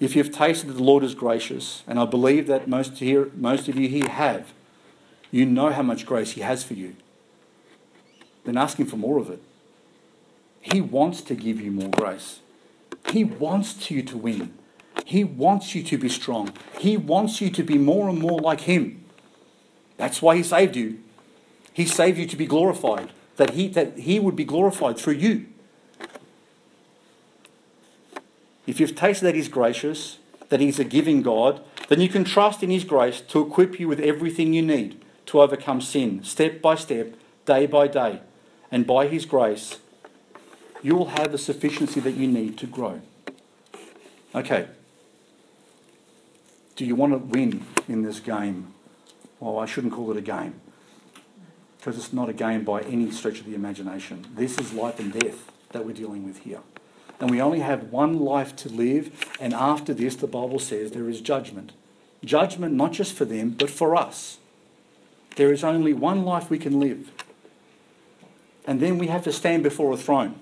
[0.01, 3.69] If you've tasted that the Lord is gracious, and I believe that most, here, most
[3.69, 4.53] of you here have,
[5.31, 6.97] you know how much grace He has for you
[8.45, 9.43] then ask Him for more of it.
[10.61, 12.41] He wants to give you more grace.
[13.11, 14.55] He wants you to win.
[15.05, 16.53] He wants you to be strong.
[16.79, 19.05] He wants you to be more and more like Him.
[19.97, 21.01] That's why He saved you.
[21.73, 25.47] He saved you to be glorified, that He, that he would be glorified through you.
[28.71, 30.19] If you've tasted that He's gracious,
[30.49, 33.89] that He's a giving God, then you can trust in His grace to equip you
[33.89, 37.17] with everything you need to overcome sin, step by step,
[37.47, 38.21] day by day
[38.71, 39.79] and by His grace,
[40.83, 43.01] you will have the sufficiency that you need to grow.
[44.37, 44.69] Okay.
[46.77, 48.73] Do you want to win in this game?
[49.41, 50.61] Well, I shouldn't call it a game
[51.77, 54.29] because it's not a game by any stretch of the imagination.
[54.37, 56.61] This is life and death that we're dealing with here.
[57.21, 61.09] And we only have one life to live, and after this, the Bible says there
[61.09, 61.73] is judgment.
[62.25, 64.39] Judgment not just for them, but for us.
[65.37, 67.11] There is only one life we can live
[68.71, 70.35] and then we have to stand before a throne.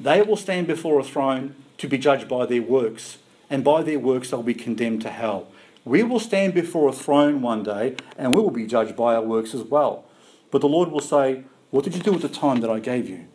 [0.00, 3.18] They will stand before a throne to be judged by their works,
[3.50, 5.48] and by their works they'll be condemned to hell.
[5.84, 9.22] We will stand before a throne one day, and we will be judged by our
[9.22, 10.04] works as well.
[10.50, 13.08] But the Lord will say, What did you do with the time that I gave
[13.08, 13.26] you?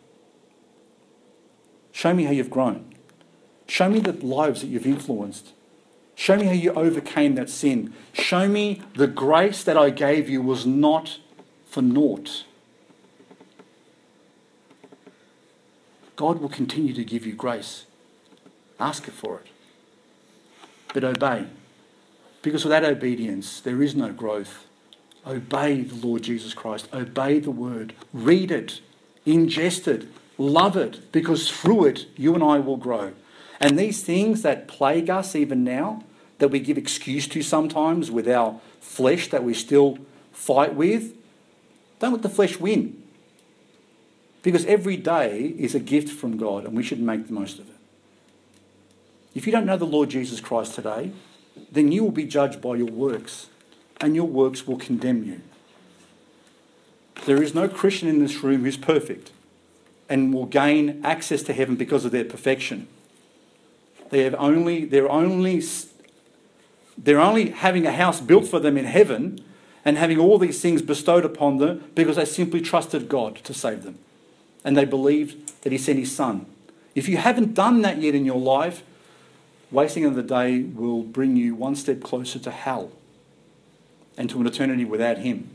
[1.94, 2.92] Show me how you've grown.
[3.68, 5.52] Show me the lives that you've influenced.
[6.16, 7.94] Show me how you overcame that sin.
[8.12, 11.20] Show me the grace that I gave you was not
[11.66, 12.44] for naught.
[16.16, 17.86] God will continue to give you grace.
[18.80, 19.46] Ask for it.
[20.92, 21.46] But obey.
[22.42, 24.66] Because without obedience, there is no growth.
[25.24, 26.88] Obey the Lord Jesus Christ.
[26.92, 27.94] Obey the word.
[28.12, 28.80] Read it.
[29.24, 30.08] Ingest it.
[30.38, 31.12] Love it.
[31.12, 33.12] Because through it, you and I will grow.
[33.60, 36.04] And these things that plague us even now,
[36.38, 39.98] that we give excuse to sometimes with our flesh that we still
[40.32, 41.14] fight with,
[42.00, 43.02] don't let the flesh win.
[44.42, 47.68] Because every day is a gift from God and we should make the most of
[47.68, 47.76] it.
[49.34, 51.12] If you don't know the Lord Jesus Christ today,
[51.72, 53.48] then you will be judged by your works
[54.00, 55.40] and your works will condemn you.
[57.26, 59.30] There is no Christian in this room who's perfect
[60.08, 62.86] and will gain access to heaven because of their perfection.
[64.10, 65.62] They have only, they're only,
[66.96, 69.42] they're only having a house built for them in heaven
[69.84, 73.82] and having all these things bestowed upon them because they simply trusted God to save
[73.82, 73.98] them
[74.64, 76.46] and they believed that he sent his son.
[76.94, 78.82] If you haven't done that yet in your life,
[79.70, 82.92] wasting of the day will bring you one step closer to hell
[84.16, 85.50] and to an eternity without him.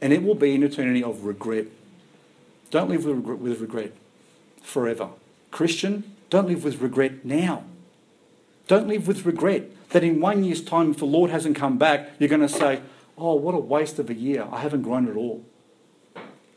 [0.00, 1.66] And it will be an eternity of regret.
[2.74, 3.92] Don't live with regret
[4.60, 5.10] forever.
[5.52, 7.62] Christian, don't live with regret now.
[8.66, 12.10] Don't live with regret that in one year's time, if the Lord hasn't come back,
[12.18, 12.80] you're going to say,
[13.16, 14.48] Oh, what a waste of a year.
[14.50, 15.44] I haven't grown at all.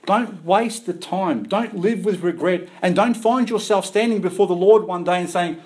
[0.08, 1.44] Don't waste the time.
[1.44, 2.68] Don't live with regret.
[2.82, 5.62] And don't find yourself standing before the Lord one day and saying,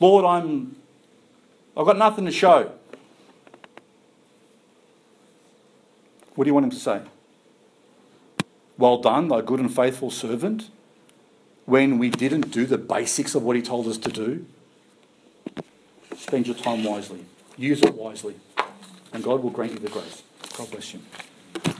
[0.00, 0.76] Lord, I'm,
[1.76, 2.72] I've got nothing to show.
[6.36, 7.02] What do you want him to say?
[8.76, 10.70] Well done, thy good and faithful servant.
[11.66, 14.46] when we didn't do the basics of what He told us to do?
[16.16, 17.24] Spend your time wisely,
[17.56, 18.34] use it wisely,
[19.12, 20.22] and God will grant you the grace.
[20.56, 21.00] God bless you.